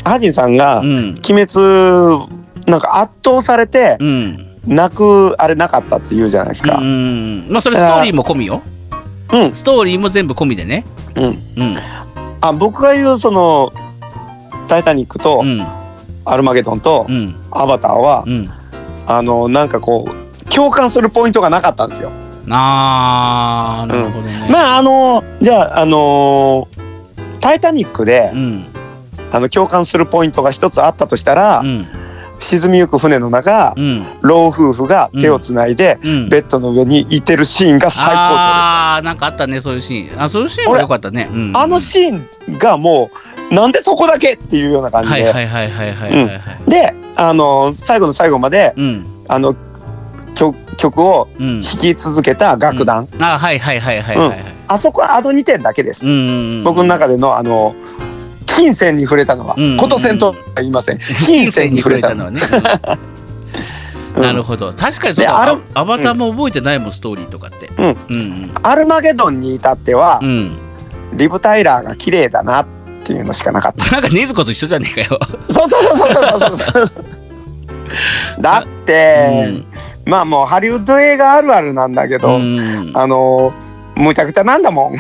[0.04, 1.16] ハジンさんが「うん。
[1.28, 2.28] 鬼滅」
[2.68, 4.50] なんか圧倒されてうん。
[4.66, 6.78] 泣くあれなかったって言うじゃないですか。
[6.78, 8.62] うんまあそれストーリーも込みよ。
[9.32, 9.54] うん。
[9.54, 10.86] ストーリーも全部込みでね。
[11.16, 11.38] うん、うん。
[12.40, 13.74] あ僕が言うその
[14.70, 15.66] 「タイタニック」とうん
[16.26, 18.50] 「アルマゲドン」とうん「アバターは」うん。
[19.06, 22.10] あのなんかこう共感するポイントがなかったんですよ。
[22.50, 26.68] あーなるほどね、まああのじゃああの
[27.40, 28.66] タイタニック」でうん
[29.34, 31.88] あの共感するポイントが一つあったとしたら、うん。
[32.40, 34.06] 沈みゆく船の中、うん。
[34.22, 36.30] 老夫婦が手をつないで、うん。
[36.30, 38.36] ベッドの上にいてるシーンが最高潮でした。
[38.36, 40.22] ああなんかあったねそういうシーン。
[40.22, 42.28] あそういうシーンは良かったね、うん、あのシーン
[42.60, 43.10] がも
[43.52, 45.34] うなんでそこだけっていうような感じで、
[46.68, 49.06] であの最後の最後までうん。
[49.28, 49.56] あの
[50.36, 51.62] 曲曲をうん。
[51.62, 54.44] 弾き続けた楽団、あはいはいはいはいはいはい。
[54.68, 56.06] あそこはあの2点だけです、
[56.64, 57.76] 僕の中でのあの
[58.46, 59.78] 金銭に触れたのは、うん。
[59.78, 61.00] ことせんとは言いません。
[61.26, 62.32] 金銭に触れたのは。
[62.32, 62.42] ね、
[64.16, 64.22] うん。
[64.22, 64.72] なるほど。
[64.72, 67.70] 確かにそうだであれアアバターも覚えてないもんストーリーとかって。
[67.78, 67.98] うん。
[68.10, 70.28] うんアルマゲドンに至っては、うん。
[70.28, 70.58] うん
[71.16, 72.68] リブ・タイラーが綺麗だなっ
[73.04, 73.92] ていうのしかなかった。
[73.92, 75.20] なんかねずこと一緒じゃねえかよ。
[75.50, 76.92] そうそうそうそうそうそう。
[78.42, 79.64] だって、
[80.06, 82.92] まあもうハリウッド映画あるあるなんだけど、うん。
[82.94, 83.54] あの
[83.96, 84.94] むちゃくちゃなんだもん。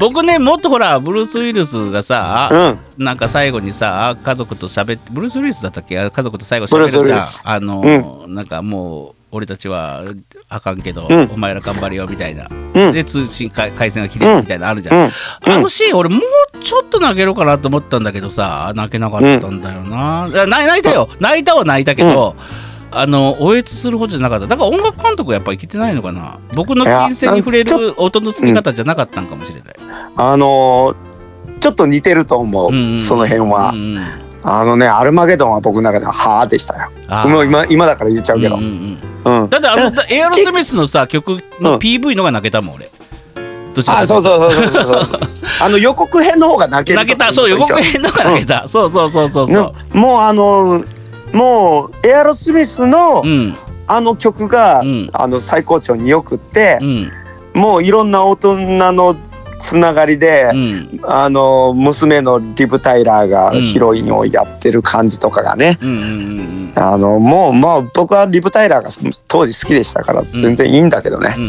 [0.00, 3.04] 僕ねもっとほらブルース・ウィルスがさ、うん。
[3.04, 5.94] なんか最後にさ家族と喋ってブルース・ウィルスだったっけ？
[5.94, 7.20] 家族と最後喋るじゃん。
[7.44, 10.04] あの、なんかもう俺たちは
[10.48, 11.30] あかんけど、うん。
[11.32, 12.92] お前ら頑張れよみたいな、うん。
[12.92, 15.10] で通信回回線が切れるみたいなのあるじゃん、うん。
[15.42, 21.08] あのシーン俺もうちょっと泣けるかなと思ったんだけどさ泣けなかったんだよな、泣いたよ。
[21.20, 22.34] 泣いたは泣いたけど、
[22.92, 24.46] あのおえつするほどじゃなかった。
[24.46, 26.38] だから音楽監督はやっぱり生きてないのかな。
[26.54, 29.74] 僕の金銭に触れる音の付け方じゃなかったんかもしれない、
[30.16, 31.10] あのー
[31.60, 36.90] ちょっと似てると思う、うんうんその辺は、うんうんあのねアルマゲドンは僕の中でははあでしたよ。
[37.28, 39.50] もう今今だから言っちゃうけど、うんうんうんうん。
[39.50, 42.90] だってあのえエアロスミスのさ曲の PV のが泣けたもん俺。
[43.74, 45.20] どちらかあそううそうそうそうそう
[45.60, 47.32] あの予告編の方が泣ける泣けた。
[47.34, 50.82] そう予告編のが泣けた、そうそうそうそうそね もうあの
[51.32, 53.22] もうエアロスミスの
[53.86, 55.10] あの曲が、うん。
[55.12, 57.12] あの最高潮によくってう、ん。
[57.54, 59.16] もういろんな大人の
[59.58, 61.00] つながりで、うん。
[61.02, 65.78] あの娘のリブ・タイラーがヒロインをやってる感じとかがね、
[66.76, 68.90] あのもうまあ僕はリブ・タイラーが
[69.26, 71.44] 当時好きでしたから全然いいんだけどね、うん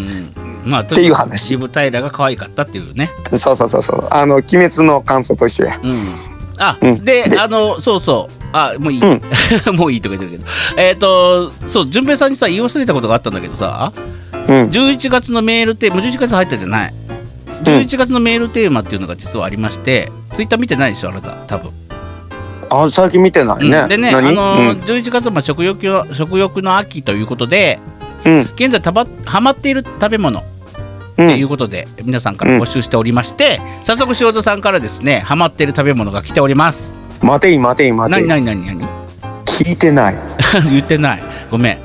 [0.64, 0.72] うん。
[0.72, 1.52] まあっていう話。
[1.52, 3.12] リブタイラが可愛かったっていうね。
[3.38, 4.08] そうそうそうそう。
[4.10, 5.80] あの「鬼滅」の感想と一緒や。
[5.84, 6.31] うん
[6.62, 7.04] あ、うん。
[7.04, 7.40] でで。
[7.40, 8.34] あのそうそう。
[8.54, 9.22] あもういい、うん。
[9.76, 10.82] もういいとか言ってるけど。
[10.82, 13.92] えっ、とそう順平さんにさ言い忘れたことがあったんだけどさ。
[14.48, 14.70] うん。
[14.70, 16.94] 11月のメールテーマ11月入ったじゃない
[17.64, 21.72] 11月のメールテーマっていうのが実はありまして、ツイッター見てないでしょあなた多分、
[22.70, 23.90] あ最近見てないね、うん。
[23.90, 27.80] でねあ何のー11月はまあ食欲の食欲の秋ということで
[28.26, 28.42] うんうん。
[28.56, 30.44] 現在たばハマっている食べ物
[31.26, 36.96] うといんうことで、皆さんから募集しておりまして、早速塩田さんからですねハマっている食べ物が来ております。
[37.22, 38.90] 待てい待てい待て何い何何何？
[39.46, 40.16] 聞いてない。
[40.72, 41.24] 言ってない。
[41.50, 41.80] ごめん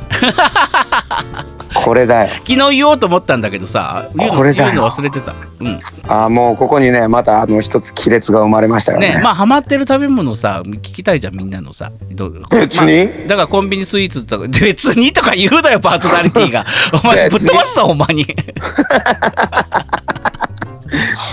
[1.87, 2.31] これだよ。
[2.45, 4.71] 昨日言おうと思ったんだけどさ言うのこれだよ。
[4.71, 5.37] 言うの忘れてた。
[5.61, 5.79] うん。
[6.09, 9.15] あもうここにねまたあの一つ亀裂が生まれましたよね。
[9.15, 11.93] ねまあハマってる食べ物さ聞きたいじゃんみんなのさ。
[12.11, 13.05] どう別に？
[13.07, 16.65] まあだからコンビニスイーツとか別にとか言うなよパーソナリティが。
[16.93, 18.27] お前ぶっ飛ばすぞお前に。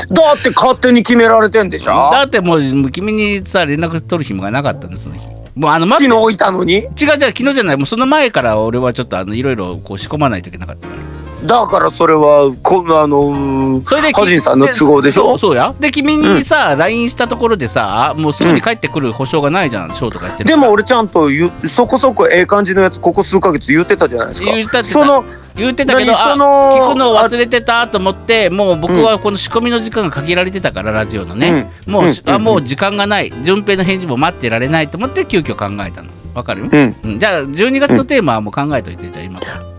[0.09, 2.11] だって勝手に決められてんでしょ？
[2.11, 5.25] だってもうもう君にさ連絡取る暇がなかったんですその日
[5.55, 6.73] もうあの昨日いたのに？
[6.73, 6.89] 違う違う
[7.19, 7.77] 昨日じゃない。
[7.77, 11.01] もうその前から俺はちょっとあのいろいろこう仕込まないといけなかったから
[11.45, 15.29] だからそれはこあのそれでハジンさんの都合でしょ？
[15.29, 15.75] そうそうや。
[15.79, 21.27] で君にさ、LINE したところでさもうすぐに帰ってくる保証がないじゃん、ショーとかやってでも俺ちゃんと
[21.67, 24.51] そこそこええ感じのやつここ数ヶ月言ってたじゃないですか。
[24.51, 25.25] 言ってその
[25.55, 26.17] 言ってたけど何？
[26.17, 26.45] そあの
[26.89, 32.13] 聞くのを忘れてたと思ってもう僕はこの仕込みの時間が限られてたからラジオのね、もう、うん。
[32.29, 33.33] あもう時間がない。
[33.43, 36.09] 順平の返事も待ってられないと思って急遽考えたの。
[36.33, 36.95] わかる、うん。
[37.03, 37.19] うん。
[37.19, 39.72] じゃあ12月のテーマはもう考えといてじゃあ今から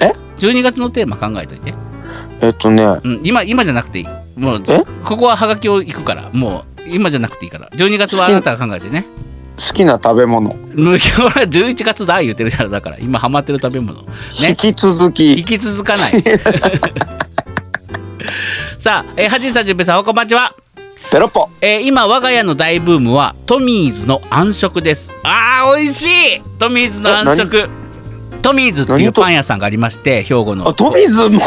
[0.00, 1.74] え？12月のテーマ考えといて、
[2.40, 2.84] えっとね。
[3.04, 4.06] うん、今今じゃなくていい。
[4.36, 4.82] もうえ？
[5.04, 6.30] ここはハガキを行くから。
[6.32, 7.68] もう今じゃなくていいから。
[7.70, 9.06] 12月はあなたが考えてね。
[9.56, 12.98] 好きな食べ物、もう今日は11月だ言ってるからだから。
[12.98, 14.00] 今ハマってる食べ物。
[14.40, 16.12] 引き続引きき続かない。
[18.80, 20.54] さあ、えー、はじんさんじゅんぺいさんおこんばんちは。
[21.10, 21.50] ペロッポ。
[21.60, 25.12] えー今我が家の大ブームはトミーズの暗食です。
[25.24, 26.04] あー美味し
[26.36, 26.40] い。
[26.58, 27.68] トミーズの暗食
[28.42, 30.68] トミーズっていうパン屋さんがありまして兵庫の。
[30.68, 31.40] あトミーズもう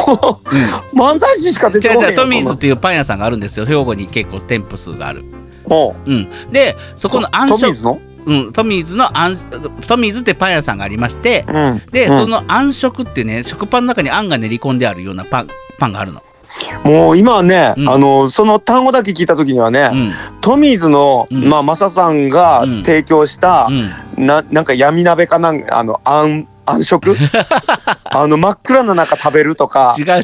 [0.95, 2.09] 漫才師しか出てこな。
[2.09, 3.65] いトミーズっていうパン屋さんがあるんですよ。
[3.65, 5.23] 兵庫に結構店舗数がある。
[5.67, 6.11] もう。
[6.11, 6.27] ん。
[6.51, 7.99] でそこの暗食トミーズの？
[8.25, 9.35] うん、トミーズの暗
[9.87, 11.81] トミーズってパン屋さんがありましてうん。
[11.91, 12.17] で、うん。
[12.19, 16.21] その暗食ってね食パンの中にあんが練り込んであるようなパンパンがあるの、
[16.83, 17.89] もう今はね、うん。
[17.89, 20.11] あのその単語だけ聞いた時にはね、うん。
[20.41, 21.49] トミーズの、うん。
[21.49, 22.83] まあマサさんがうん。
[22.83, 27.15] 提供した、うん、ななんか闇鍋かなんあのあん暗食？
[28.05, 29.95] あの真っ暗な中食べるとか。
[29.97, 30.21] 違う違う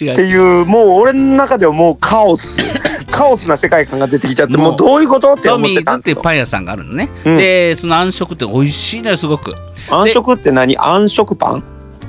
[0.00, 0.12] 違う。
[0.12, 2.58] っていうもう俺の中ではもうカオス。
[3.10, 7.36] カオスな世界観が出てきちゃってもうどういうことってト思っミーズっていうてたんですよパン屋さんがあるのね、うん。
[7.36, 9.54] でその暗食って美味しいのよすごく。
[9.90, 10.78] 暗食って何？
[10.78, 11.64] 暗食パン？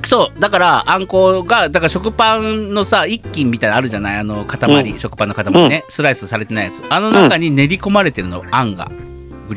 [0.05, 4.17] そうだからあんこがだから食パンのさ一斤みたいなのあるじゃない？
[4.17, 4.99] あの塊、うん。
[4.99, 6.81] 食パンの塊ね、スライスされてないやつ。
[6.89, 8.89] あの中に練り込まれてるのあんが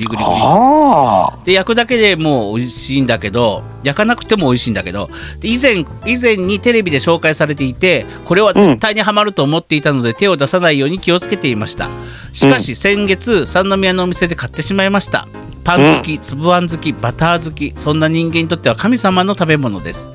[0.04, 1.44] グリグリグリ。
[1.44, 5.08] で焼くだけでもう美味しいんだけど焼かなくても美味しいんだけど。
[5.40, 11.88] で以前以前にテレビで紹介されていてこれは絶対にハマると思っていたので、手を出さないように気をつけていました。
[12.32, 15.26] しかし先月三宮のお店で買ってしまいました。
[15.64, 20.10] パン好き、粒あん好きバター好きそんな人間にとっては神様の食べ物です。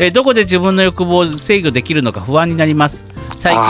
[0.00, 3.06] えーどこで自分の欲望を制御できるのか不安になります。
[3.36, 3.62] 最近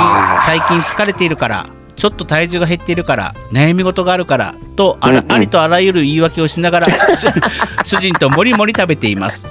[0.47, 1.67] 最近疲れているから
[1.99, 5.33] ちょっと体重が減っているから悩み事があるからとあら、うんうん。
[5.33, 6.87] ありとあらゆる言い訳をしながら
[7.85, 9.47] 主主人ともりもり食べています。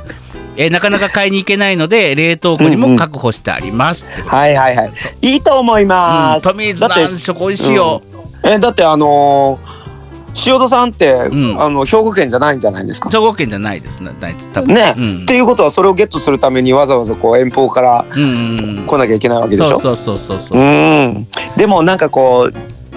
[0.56, 4.06] えーなかなか買いに行けないので冷凍庫にも確保してあります。
[4.06, 4.91] ってことはいはいはい。
[5.22, 8.02] いいと思います、うんトミーズ美味しいよ、
[8.43, 9.76] えだってあのー
[10.45, 11.61] 塩戸さんって、ん。
[11.61, 13.09] あの兵庫県じゃないんじゃないですか？
[13.09, 14.11] 兵庫県じゃないですね。
[14.53, 14.73] 多分。
[14.73, 15.23] ね、うん。
[15.23, 18.85] っていうことはそれをゲットするためにわざわざこう遠方からうんうんうん。
[18.85, 19.79] 来なきゃいけないわけでしょ？
[19.79, 20.57] そうそうそうそうそう。
[20.59, 21.27] うーん。
[21.55, 22.51] でもなんかこ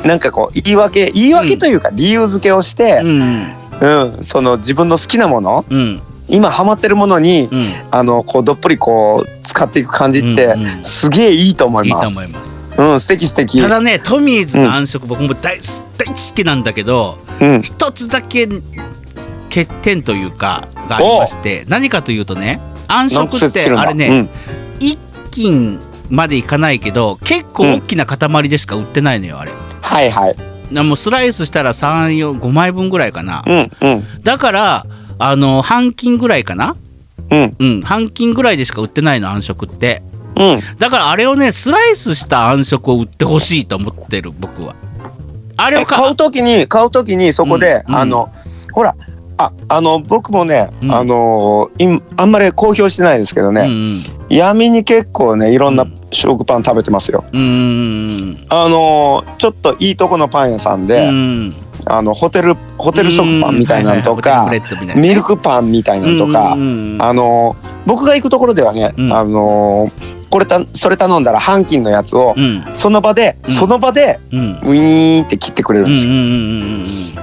[0.05, 4.25] うなんかこう言い訳言い訳というか理由付けをしてう、んうん。
[4.25, 6.03] その自分の好きなものうん。
[6.29, 7.63] 今ハマってるものに、うん。
[7.91, 10.85] あのこうどっぷりこう使っていく感じって、うんうん。
[10.85, 12.15] すげえいいと思いいいます。
[12.15, 12.51] と思います。
[12.79, 13.61] うん素敵素敵。
[13.61, 15.59] ただねトミーズの暗食、僕も大
[16.01, 17.63] 大好きなんだけどうん。
[17.63, 18.49] 一つだけ
[19.51, 24.29] 欠点というかがありまして何かというとね暗食ってあれね、
[24.81, 24.99] 一
[25.31, 25.79] 斤
[26.09, 29.53] までいかないけど結構大きな塊でしか売ってないのよあれ。
[29.81, 30.37] はいはい。
[30.75, 34.05] なもうスライスしたら345枚分ぐらいかな、うんうん。
[34.23, 34.87] だから
[35.19, 36.77] あの半斤ぐらいかな。
[37.31, 37.57] うん。
[37.59, 40.03] うん半斤ぐらいでしか売ってないの暗食って。
[40.37, 40.61] うん。
[40.79, 44.75] だからあれをねスライスした暗食を売ってほしいと思ってる僕は
[45.65, 46.17] あれを買う。
[46.17, 48.31] ときに買うときにそこで、うんあの
[48.73, 48.95] ほら
[49.37, 50.95] ああの僕もね、うん。
[50.95, 51.87] あのい
[52.17, 54.03] あんまり公表してないですけどうんね、うん。
[54.29, 57.25] 闇に結構ねいろんなうん食パン食べてますよ。
[57.33, 57.37] あ
[58.69, 61.55] のちょっといいとこのパン屋さんで、うん。
[61.87, 64.21] あのホテルホテル食パンみたいなのとうん。
[64.21, 67.57] か、はいはいミルクパンみたいなのとか、あの
[67.87, 69.13] 僕が行くところではね、うん。
[69.13, 69.89] あの
[70.31, 72.65] これたそれ頼んだら半斤のやつをうん。
[72.75, 73.55] その場で、うん。
[73.55, 74.61] その場でうん。
[74.63, 76.13] ウィーンって切ってくれるんですよ、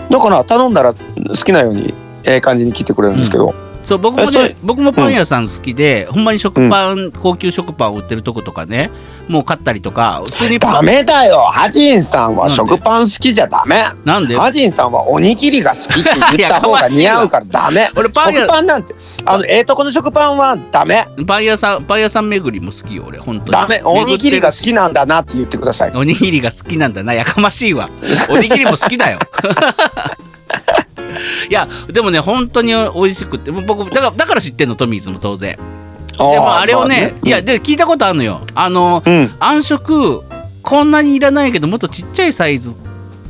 [0.10, 1.00] だから頼んだら好
[1.34, 3.54] きなようにええ感じに切ってくれるんですけど、
[3.88, 8.90] そう僕もね僕もパン屋さん好きで、ほんまに食パン、高級食パンを売ってるとことかね
[9.30, 11.38] もう買ったりとか普通にパダンメだよ。
[11.54, 13.86] ハジンさんは食パン好きじゃダメ。
[14.04, 14.38] なんで？
[14.38, 17.90] ハジンさんはおにぎりが好きって言った 方が似合うからダメ。
[17.96, 21.08] 俺パン屋食パンなんてあのええとこの食パンはダメ。
[21.26, 23.52] パン屋さんパン屋さん巡りも好きよ俺本当に。
[23.52, 23.82] ダメ。
[23.86, 25.92] おにぎりが好きなんだなって言ってください。
[25.92, 27.88] るおにぎりが好きなんだなやかましいわ。
[28.30, 29.20] おにぎりも好きだよ
[31.50, 35.58] いやでもね本当に美味しくって僕だからだから知ってんのトミーズも当然。
[36.18, 38.42] でもあれをね,、いやで聞いたことあるのよ。
[38.56, 39.36] あのうん。
[39.40, 40.24] 暗食
[40.64, 42.76] こんなにいらないけどもっとちっちゃいサイズ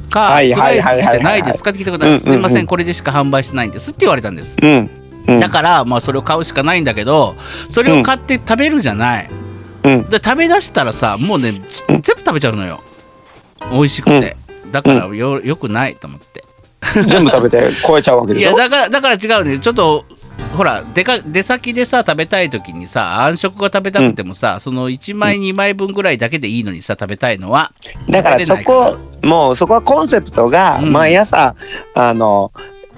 [0.10, 2.14] かはいスライスしてないですかって聞いたことある。
[2.14, 2.34] うんうんうん。
[2.34, 4.56] すいませんこれでしか販売してないんですって言われたんです。
[4.62, 4.90] うん
[5.28, 5.40] うん。
[5.40, 7.36] だからまあそれを買うしかないんだけど
[7.70, 9.30] それを買って食べるじゃない、
[9.84, 10.10] うん。
[10.10, 12.82] で食べ出したらさもうね全部食べちゃうのよ。
[13.72, 14.38] 美味しくて、
[14.72, 16.46] だからよよくないと思って
[17.08, 20.06] 全部食べて超えちゃうわけでいやしょだからだから違うねちょっと
[20.56, 27.72] ほら出か出先でさ食べたい時にさ暗食が食べたくてもさ、その1枚2枚分ぐらいだけでいいのにさ食べたいのは
[28.10, 30.94] だからそこもうそこはコンセプトがうん。
[30.94, 31.56] 毎朝
[31.94, 32.52] あの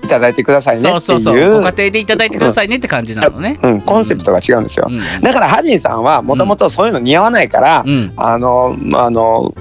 [0.04, 1.36] いただいてくださいねってそうそう。
[1.36, 3.82] ご家庭でいただいてくださいねって感じなのね、うん。
[3.82, 4.88] コンセプトが違うんですよ。
[4.90, 5.00] うん。
[5.22, 8.14] だからハジンさんはもともとそういうの似合わないからうん。
[8.16, 9.54] あのあの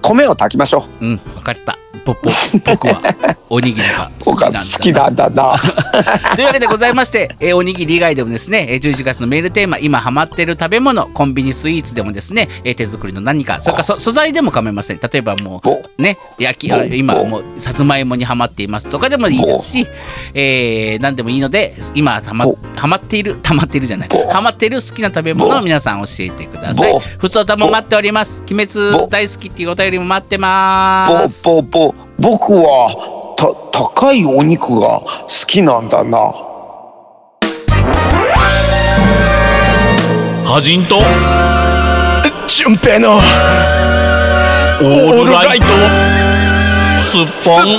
[0.00, 1.04] 米を炊きましょう。
[1.04, 1.16] うん。
[1.18, 2.30] 分かったポポ
[2.64, 3.02] 僕は
[3.50, 5.56] おにぎりが好きなんだ好きなんだな。
[6.36, 15.00] というわけでございまして、えーおにぎり以外でもですね、えー11月のメールテーマ、今ハマってる食べ物、コンビニスイーツでもですね、えー手作りの何か、それからそ素材でも構いません。
[15.00, 19.86] 例えばもぼう、ね、焼き、あ今もうさつまいもにハマっていますとかでもいいですし、
[20.32, 26.92] えー何でもいいので、今ハマぼハマっている、 ハマっているじゃない、ぼハマっている好きな食べ物をぼ皆さん教えてください。
[26.92, 27.00] ぼ。
[27.18, 28.44] ふつおたも待っております。
[28.48, 31.42] 鬼滅ぼ大好きっていうお便りも待ってます。
[31.42, 31.79] ぼぼぼ
[32.18, 36.18] 僕はた高いお肉が好きなんだな。
[40.46, 41.00] はじんと？
[42.48, 45.66] 純平のオールライト。
[47.10, 47.78] スッポン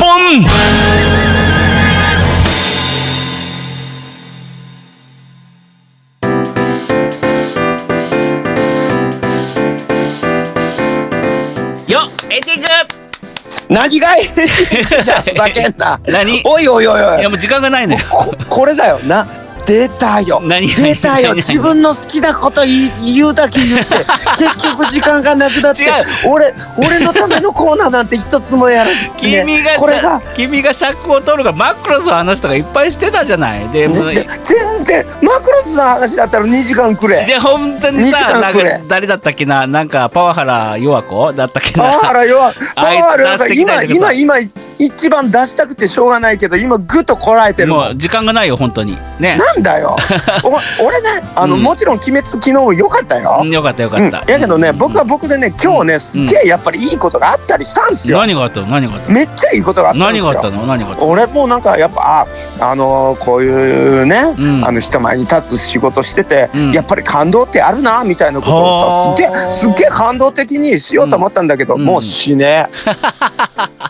[13.71, 15.03] 何がいい？
[15.03, 15.99] じゃあふざけんな。
[16.05, 16.41] 何？
[16.43, 17.19] おいおいおいおい。
[17.19, 17.99] いやもう時間がないのよ。
[18.11, 18.99] ここれだよ。
[18.99, 19.25] な
[19.71, 20.41] 出たよ。
[20.43, 20.67] 何？
[20.67, 21.29] 出たよ。
[21.29, 21.37] 何？
[21.37, 23.93] 自分の好きなこと言い言うだけ言って
[24.37, 25.89] 結局時間がなくなって
[26.27, 28.95] 俺俺のためのコーナーなんて一つもやらず
[29.25, 33.69] にね君がこれが君が尺を取るからマクロスの話とかいっぱいしてたじゃない？
[33.69, 37.25] で全然マクロスの話だったら2時間くれ。
[37.25, 38.41] で本当にさ
[38.87, 39.65] 誰だったっけな？
[39.67, 44.35] なんかパワハラ弱子だったっけパワなハラよパワハラ 今今今
[44.83, 48.97] 一番出したくてしょうがないけど今ぐっとこらえてるもう時間がないよ本当に。
[49.19, 49.37] ね。
[49.37, 49.95] なんだよ。
[50.79, 51.63] お俺ねあの、うん。
[51.63, 54.77] もちろん「鬼滅」昨日も良かったよ、うんよかったよかうん、った、やけどね、うん。
[54.77, 58.67] 僕は僕でね今日ねすっげえやっぱりいいことがあったりしたんすよ、何があったの？
[58.67, 59.13] 何があったの？
[59.13, 60.25] めっちゃいいことがあったんですよ。
[60.25, 60.65] 何があったの？
[60.65, 61.09] 何があったの？
[61.09, 62.25] 俺もなんかやっぱ
[62.59, 64.65] ああのーこういうね、うん。
[64.65, 66.71] あの人前に立つ仕事してて、うん。
[66.71, 71.83] やっぱり感動ってあるなみたいなことをさすっげはあえすっげえ感動的にしようと思ったんだけど、うん。
[71.83, 72.67] もうしね。
[72.87, 72.91] え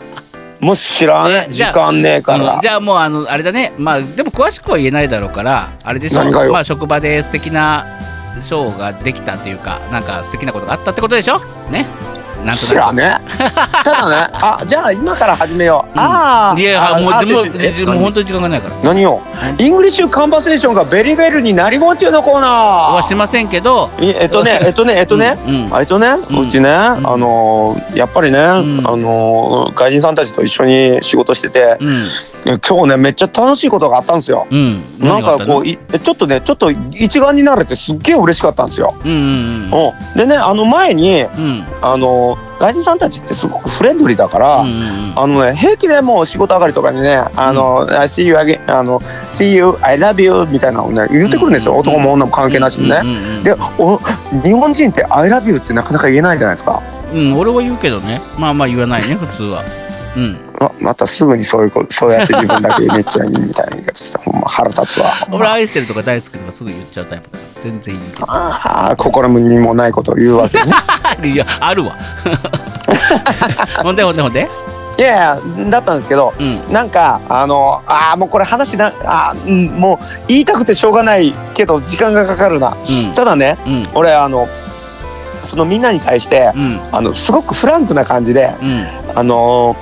[0.62, 3.72] もう知らねえじゃあ時間ねえから、うんじゃあもうあのあれだね。
[3.78, 6.24] まあでも詳しくは言えないだろうからあれでしょ。
[6.50, 7.84] まあ職場で素敵な
[8.42, 11.40] ショーができたというかなんか素敵なことがあったってことでしょ？
[11.70, 11.86] ね
[12.44, 12.94] なんとなく。
[12.94, 13.20] ね。
[13.38, 13.50] え
[13.84, 16.00] ただねあじゃあ今から始めよう、うん。
[16.00, 18.74] ああいやもうでもでもう本当に時間がないから。
[18.82, 19.20] 何よ
[19.58, 22.92] イングリッシュカンバセーションがベリベルになりもんちゅうのコーナー。
[22.94, 23.90] はしませんけど。
[24.00, 25.74] いえっとね えっとねえっとね、うんうん。
[25.74, 28.40] あえっとね、うちね、あのーやっぱりね、ん。
[28.40, 32.06] あのー外人さんたちと一緒に仕事してて、うん。
[32.68, 34.46] 今日ねめっちゃ楽しいことがあったんですよ。
[34.50, 34.82] うん。
[34.98, 38.94] なんかこういちょっとねちょっと一丸になれてすっげえ嬉しかったんですよ。
[39.04, 39.18] うんうん
[39.72, 41.64] うん、でねあの前にうんうん。
[41.82, 53.00] あのー外人さんたちってすごくフレンドリーだから、うんうんあのね平気でもう仕事上がりとかにね「あの、I see you again」あの「see you I love you」みたいなのをね言ってくるんですよ、うん男も女も関係なしにね。
[53.02, 53.42] うんうんうん。
[53.42, 53.98] でお
[54.42, 56.80] 日本人って「I love you」ってなかなか言えないじゃないですか。
[57.12, 58.22] うん俺は言うけどね。
[58.38, 59.62] まあまあ言わないね普通は。
[60.16, 65.12] うんあまたすぐにそういうことそうやって自分だけめっちゃいいみたいな言い方してほんま腹立つわ。
[65.30, 67.62] 俺愛してるとか大好きとかすぐ言っちゃうタイプだから。
[67.62, 68.24] 全然いいけど。
[68.28, 70.72] ああ心にもないことを言うわけね。
[71.32, 71.96] いやあるわ。
[73.82, 74.48] ほんでほんでほんで？
[74.98, 75.40] いやいや
[75.70, 76.72] だったんですけどうん。
[76.72, 82.76] なんかあのあーもうこれ話なあもう言いたくてしょうがないけど時間がかかるな。
[82.88, 83.14] うん。
[83.14, 83.82] ただねうん。
[83.94, 84.48] 俺あの
[85.44, 86.80] そのみんなに対してうん。
[86.92, 88.86] あのすごくフランクな感じでうん。
[89.14, 89.76] あの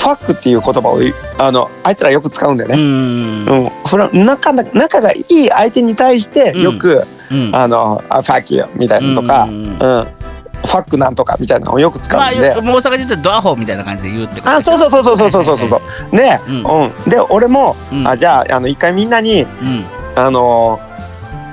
[0.00, 2.82] ファックっていう言葉をいあのあいつらよく使うんだようね。
[2.82, 3.46] ん。
[3.46, 7.54] うん、フラ仲な仲がいい相手に対してよく、うん。
[7.54, 9.52] あのあファッキーみたいなのとか、うん。
[9.52, 9.76] うん。
[9.76, 12.46] ファックなんとかみたいなのをよく使まあうんで。
[12.46, 15.68] よもう大阪で言ったらドアホみたいな感じで言うってことあそうそうそうそうそうそうそうそう。
[15.68, 15.80] そ
[16.10, 17.10] うん。
[17.10, 18.08] で俺も、うん。
[18.08, 19.84] あじゃああの一回みんなにうん。
[20.16, 20.80] あの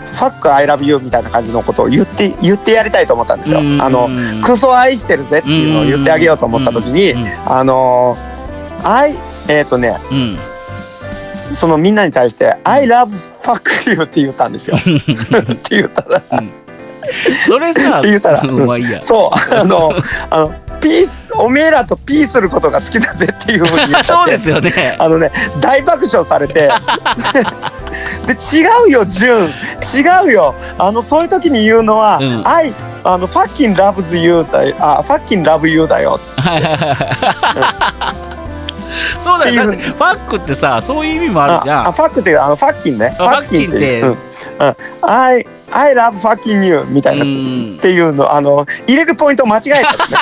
[0.05, 3.59] ファック I love you みたいな感じのことを言って言ってやりたいと思ったんですよ。
[3.59, 3.81] うん。
[3.81, 4.41] あのうん。
[4.41, 7.27] クソ愛してるぜっていうのを言ってあげようと思った時に、うん。
[7.45, 8.15] あの
[8.83, 9.15] I
[9.47, 10.37] えっ、とねうん。
[11.53, 13.09] そのみんなに対して「I love
[13.41, 14.75] fuck you」って言ったんですよ。
[14.77, 16.21] って言ったら。
[17.47, 18.41] それさって言ったら。
[18.41, 19.01] うんまあいいや。
[19.01, 19.93] そうあの
[20.29, 24.71] あのピースおめえらとピーすることが好きだぜっていうふうに言っちゃ そうですよね。
[24.99, 26.69] あのね大爆笑されて。
[28.27, 29.49] で違うよ潤
[29.95, 30.55] 違うよ。
[30.77, 32.47] あのそういう時に言うのは「うん。
[32.47, 32.73] I
[33.03, 34.75] あの fucking loves you だよ。
[34.79, 36.77] あ fucking love you だよ」はいはいはい。
[36.77, 36.93] そ
[37.55, 38.46] うだよだって
[39.21, 41.85] ファックってさそういう意味もあるじゃん。
[41.85, 43.13] ああファックってあのファッキンね。
[43.17, 44.09] フあァッキンっていう、ん。
[44.09, 44.17] うん、
[45.01, 47.23] I I love fucking you みたいな。
[47.23, 47.75] うん。
[47.77, 50.17] っていうのあの入れるポイントを間違えたらね。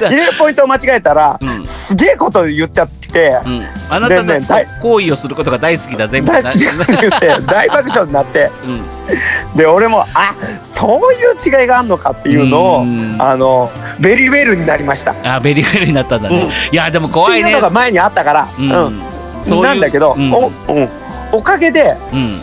[0.08, 1.64] 入れるポイントを間違えたら、うん。
[1.64, 3.03] すげえこと言っちゃって、
[3.44, 6.50] うん、あなたたちと行為をすることが大好きだぜみたいな。
[6.50, 8.50] 大好きですって言って 大爆笑になって。
[8.64, 11.16] うん、で俺もあそうい
[11.58, 13.16] う違いがあるのかっていうのを、うん。
[13.18, 15.12] あの very well になりました。
[15.12, 16.74] っあ very very になったんだね、うん。
[16.74, 17.44] いやでも怖いね。
[17.44, 18.70] ていうのが前にあったから、うん。
[18.70, 19.02] うん。
[19.42, 20.32] そうなんだけど、うん。
[20.32, 20.88] おうん、
[21.32, 22.40] おかげでうん、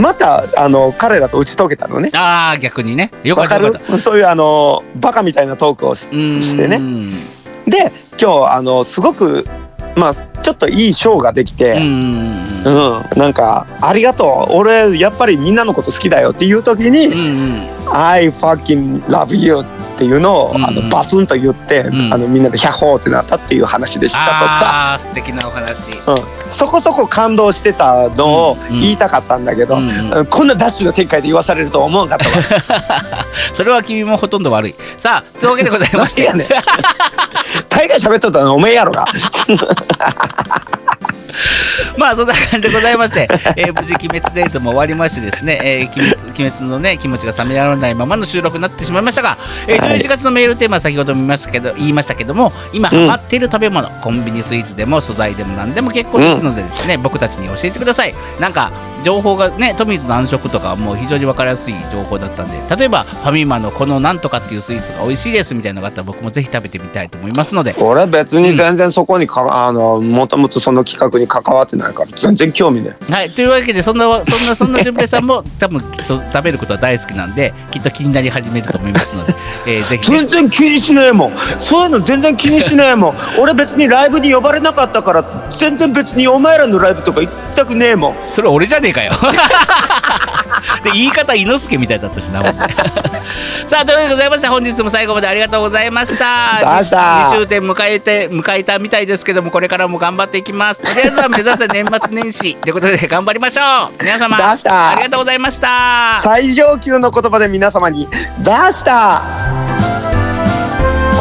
[0.00, 2.10] またあの彼らと打ち解けたのね。
[2.14, 3.10] ああ逆にね。
[3.24, 3.74] よかわかる？
[3.76, 3.98] った。
[3.98, 6.80] そういうあのバカみたいなトークをしうんしてね。
[7.66, 9.46] で今日あのすごく
[9.96, 14.56] まあちょっといいショーができて、うんうんなんか「ありがとう。
[14.56, 19.60] 俺やっぱりみんなのこと好きだよ」っていう時に「うんうん、I fucking love you」
[19.94, 22.12] っていうのを、うんあのバツンと言って、ん。
[22.12, 25.92] あのみんなで「ヒャッホー」ってなったっていう話でしたとさ、ああ素敵なお話。
[26.06, 29.78] うん、そこそこ感動してたのをうん言いたかったんだけど、
[30.30, 32.34] こんなダッシュの展開で言わされるとは思わんかったわ。
[33.54, 34.74] それは君もほとんど悪い。
[34.98, 36.26] さあというわけでございまして。
[36.26, 36.64] なんでやねん
[37.76, 39.04] 大概喋っとったのおめえやろが。
[41.98, 50.00] まあそんな感じでございまして、えー無事鬼滅デートも終わりましてですね、えー鬼滅鬼滅のね気持ちが冷めやらないままの収録になってしまいましたが、えーはい。
[50.00, 58.14] 11月のメールテーマは先ほど見ましたけど言いましたけども今ハマっている食べ物、コンビニスイーツでも素材でも何でも結構ですのでですね、僕たちに教えてください。
[58.40, 58.70] なんか
[59.04, 67.74] 情報がね富水の暗食とかはもう非常に分かりやすい情報だったんで例えばファミマのこのなんとかっていうスイーツが美味しいですみたいなのがあったら僕もぜひ食べてみたいと思いますので。
[67.78, 79.34] 俺別に全然そこにか、あのもともとその企画に関わってないから全然興味ねはい、というわけでそんなそんなそんな順平さんも 多分きっと食べることは大好きなんできっと気になり始めると思いますので、
[79.66, 80.18] えー、ぜひ、ね。
[80.18, 81.32] 全、然気にしねえもん。
[81.58, 83.14] そういうの全然気にしねえもん。
[83.38, 88.14] 俺別にライブに呼ばれなかったから全然別にお前らのライブとか行きたくねえもん。
[88.24, 89.12] それ俺じゃねえかよ。
[90.82, 92.42] で言い方猪之助みたいだったしな
[93.66, 96.60] さあというわけでございまして本日も最後までありがとうございました。
[96.60, 97.30] ざました。
[97.32, 100.80] 2周年迎えて迎えたみたいですけどもこれからも頑張っていきます。
[100.80, 102.54] とりあえずは目指せ年末年始。
[102.56, 104.02] ということで頑張りましょう。
[104.02, 106.20] 皆様ありがとうございました。
[106.22, 109.22] 最上級の言葉で皆様にザした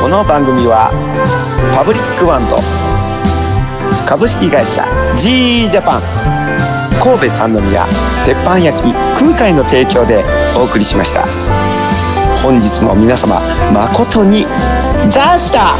[0.01, 0.89] この番組は
[1.74, 2.59] パブリックワンド
[4.05, 4.84] 株式会社
[5.15, 6.62] GE ジャパン
[7.04, 7.86] 神戸三宮
[8.26, 10.24] 鉄板焼き空海の提供で
[10.58, 11.26] お送りしました。
[12.41, 13.41] 本日も皆様
[13.74, 14.45] 誠に
[15.10, 15.76] ザーシタ